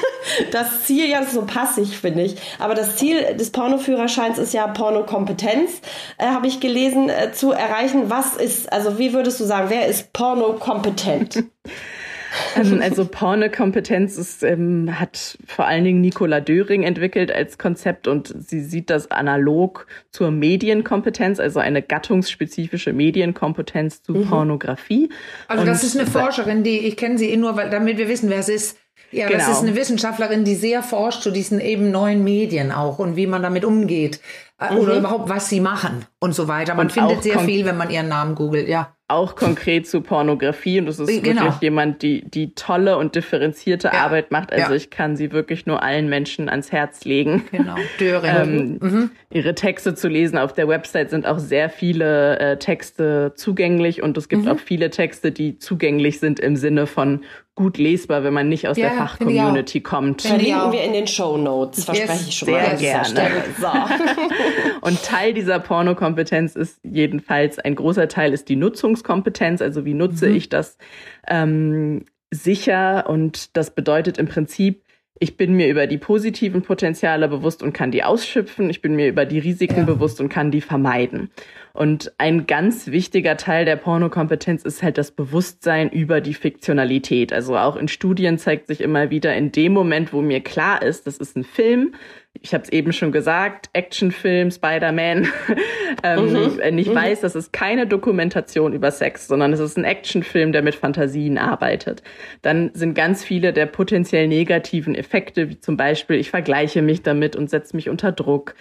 [0.50, 2.36] das Ziel, ja, so passig finde ich.
[2.58, 5.82] Aber das Ziel des Pornoführerscheins ist ja Pornokompetenz,
[6.16, 8.08] äh, habe ich gelesen, äh, zu erreichen.
[8.08, 11.44] Was ist, also wie würdest du sagen, wer ist pornokompetent?
[12.56, 18.34] Ähm, also Pornokompetenz ist, ähm, hat vor allen Dingen Nicola Döring entwickelt als Konzept und
[18.36, 24.28] sie sieht das analog zur Medienkompetenz, also eine gattungsspezifische Medienkompetenz zu mhm.
[24.28, 25.10] Pornografie.
[25.48, 28.08] Also das und ist eine Forscherin, die ich kenne sie eh nur, weil, damit wir
[28.08, 28.78] wissen, wer es ist.
[29.10, 29.40] Ja, genau.
[29.40, 33.26] das ist eine Wissenschaftlerin, die sehr forscht zu diesen eben neuen Medien auch und wie
[33.26, 34.20] man damit umgeht.
[34.58, 34.80] Äh, mhm.
[34.80, 36.74] Oder überhaupt, was sie machen und so weiter.
[36.74, 40.80] Man und findet sehr viel, wenn man ihren Namen googelt, ja auch konkret zu Pornografie
[40.80, 41.42] und das ist genau.
[41.42, 44.04] wirklich jemand, die, die tolle und differenzierte ja.
[44.04, 44.52] Arbeit macht.
[44.52, 44.76] Also ja.
[44.76, 47.44] ich kann sie wirklich nur allen Menschen ans Herz legen.
[47.50, 49.10] Genau, ähm, mhm.
[49.30, 50.38] Ihre Texte zu lesen.
[50.38, 54.48] Auf der Website sind auch sehr viele äh, Texte zugänglich und es gibt mhm.
[54.48, 57.20] auch viele Texte, die zugänglich sind im Sinne von
[57.54, 60.22] gut lesbar, wenn man nicht aus ja, der Fachcommunity kommt.
[60.22, 62.78] Verlinken wir in den Show Notes, verspreche yes, ich schon sehr mal.
[62.78, 63.44] Sehr gerne.
[63.60, 63.66] So.
[64.80, 70.28] und Teil dieser Pornokompetenz ist jedenfalls, ein großer Teil ist die Nutzungskompetenz, also wie nutze
[70.28, 70.36] mhm.
[70.36, 70.78] ich das
[71.28, 74.82] ähm, sicher und das bedeutet im Prinzip,
[75.22, 78.68] ich bin mir über die positiven Potenziale bewusst und kann die ausschöpfen.
[78.70, 79.84] Ich bin mir über die Risiken ja.
[79.84, 81.30] bewusst und kann die vermeiden.
[81.74, 87.32] Und ein ganz wichtiger Teil der Pornokompetenz ist halt das Bewusstsein über die Fiktionalität.
[87.32, 91.06] Also auch in Studien zeigt sich immer wieder in dem Moment, wo mir klar ist,
[91.06, 91.94] das ist ein Film.
[92.40, 95.28] Ich habe es eben schon gesagt, Actionfilm, Spider-Man.
[96.02, 96.58] ähm, mhm.
[96.58, 96.94] Wenn ich mhm.
[96.94, 101.36] weiß, das ist keine Dokumentation über Sex, sondern es ist ein Actionfilm, der mit Fantasien
[101.36, 102.02] arbeitet.
[102.40, 107.36] Dann sind ganz viele der potenziell negativen Effekte, wie zum Beispiel, ich vergleiche mich damit
[107.36, 108.54] und setze mich unter Druck.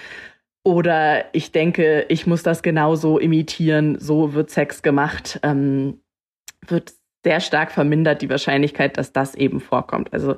[0.63, 6.01] Oder ich denke, ich muss das genauso imitieren, so wird Sex gemacht, ähm,
[6.67, 6.93] wird
[7.23, 10.13] sehr stark vermindert die Wahrscheinlichkeit, dass das eben vorkommt.
[10.13, 10.37] Also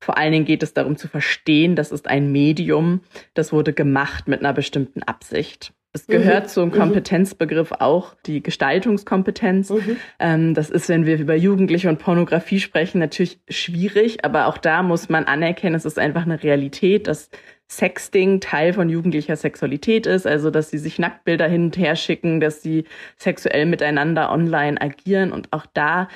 [0.00, 3.00] vor allen Dingen geht es darum zu verstehen, das ist ein Medium,
[3.34, 5.72] das wurde gemacht mit einer bestimmten Absicht.
[5.94, 6.48] Es gehört mhm.
[6.48, 6.72] zum mhm.
[6.72, 9.70] Kompetenzbegriff auch die Gestaltungskompetenz.
[9.70, 9.96] Mhm.
[10.18, 14.82] Ähm, das ist, wenn wir über Jugendliche und Pornografie sprechen, natürlich schwierig, aber auch da
[14.82, 17.28] muss man anerkennen, es ist einfach eine Realität, dass
[17.76, 22.38] Sexting Teil von jugendlicher Sexualität ist, also dass sie sich Nacktbilder hin und her schicken,
[22.38, 22.84] dass sie
[23.16, 26.08] sexuell miteinander online agieren und auch da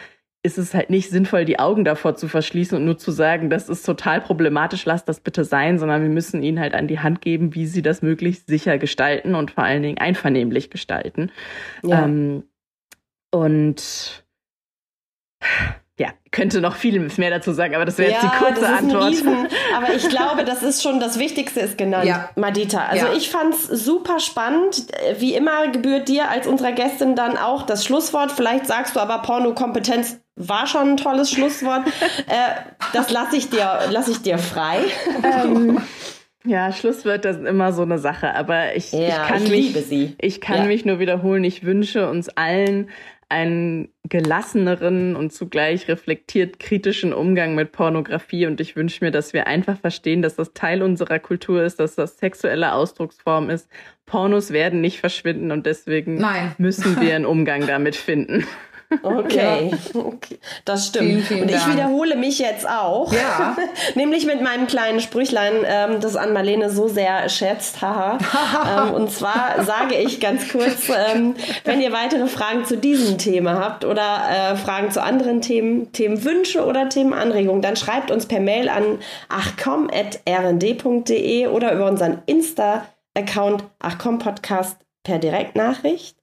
[0.43, 3.69] ist es halt nicht sinnvoll, die Augen davor zu verschließen und nur zu sagen, das
[3.69, 7.21] ist total problematisch, lass das bitte sein, sondern wir müssen ihnen halt an die Hand
[7.21, 11.33] geben, wie sie das möglichst sicher gestalten und vor allen Dingen einvernehmlich gestalten.
[11.83, 12.05] Ja.
[12.05, 12.45] Ähm,
[13.33, 14.26] und
[15.99, 19.11] ja, könnte noch viel mehr dazu sagen, aber das wäre ja, jetzt die kurze Antwort.
[19.11, 22.29] Riesen, aber ich glaube, das ist schon das Wichtigste ist genannt, ja.
[22.37, 22.85] Madita.
[22.85, 23.13] Also ja.
[23.15, 24.87] ich fand's super spannend.
[25.19, 28.31] Wie immer gebührt dir als unserer Gästin dann auch das Schlusswort.
[28.31, 31.87] Vielleicht sagst du aber Pornokompetenz war schon ein tolles Schlusswort.
[32.27, 32.61] äh,
[32.93, 34.81] das lasse ich dir, lasse ich dir frei.
[35.23, 35.81] Ähm,
[36.45, 40.15] ja, Schlusswort, das ist immer so eine Sache, aber ich, ja, ich kann ich mich,
[40.21, 40.65] ich kann ja.
[40.65, 41.43] mich nur wiederholen.
[41.45, 42.91] Ich wünsche uns allen
[43.29, 48.47] einen gelasseneren und zugleich reflektiert kritischen Umgang mit Pornografie.
[48.47, 51.97] Und ich wünsche mir, dass wir einfach verstehen, dass das Teil unserer Kultur ist, dass
[51.97, 53.69] das sexuelle Ausdrucksform ist.
[54.07, 56.55] Pornos werden nicht verschwinden und deswegen Nein.
[56.59, 58.47] müssen wir einen Umgang damit finden.
[59.03, 59.73] Okay.
[59.73, 59.79] Ja.
[60.05, 61.09] okay, das stimmt.
[61.09, 61.75] Vielen, vielen und ich Dank.
[61.75, 63.13] wiederhole mich jetzt auch.
[63.13, 63.57] Ja.
[63.97, 67.83] Nämlich mit meinem kleinen Sprüchlein, ähm, das an Marlene so sehr schätzt.
[67.83, 68.87] Haha.
[68.89, 71.35] ähm, und zwar sage ich ganz kurz, ähm,
[71.65, 76.65] wenn ihr weitere Fragen zu diesem Thema habt oder äh, Fragen zu anderen Themen, Themenwünsche
[76.65, 85.19] oder Themenanregungen, dann schreibt uns per Mail an achcom.rnd.de oder über unseren Insta-Account achcom-podcast per
[85.19, 86.17] Direktnachricht.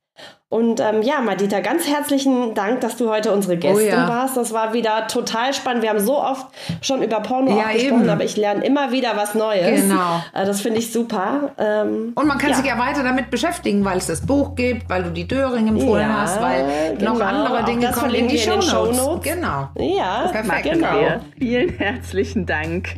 [0.53, 4.07] Und ähm, ja, Madita, ganz herzlichen Dank, dass du heute unsere Gästin oh, ja.
[4.07, 4.37] warst.
[4.37, 5.81] Das war wieder total spannend.
[5.81, 6.45] Wir haben so oft
[6.79, 8.09] schon über Porno ja, gesprochen, eben.
[8.11, 9.81] aber ich lerne immer wieder was Neues.
[9.81, 10.21] Genau.
[10.31, 11.53] Äh, das finde ich super.
[11.57, 12.57] Ähm, Und man kann ja.
[12.57, 16.07] sich ja weiter damit beschäftigen, weil es das Buch gibt, weil du die Döring empfohlen
[16.07, 17.13] ja, hast, weil genau.
[17.13, 19.23] noch andere Dinge kommen in die Show Notes.
[19.23, 19.69] Genau.
[19.75, 20.71] Ja, perfekt.
[20.71, 21.19] Genau.
[21.39, 22.89] Vielen herzlichen Dank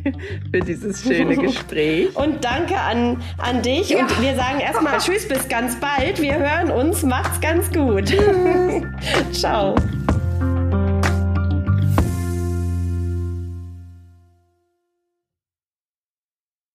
[0.52, 2.14] für dieses schöne Gespräch.
[2.16, 3.96] Und danke an, an dich.
[3.96, 6.20] Und wir sagen erstmal Tschüss, bis ganz bald.
[6.20, 7.02] Wir hören uns.
[7.02, 8.12] Macht's ganz gut.
[9.32, 9.74] Ciao.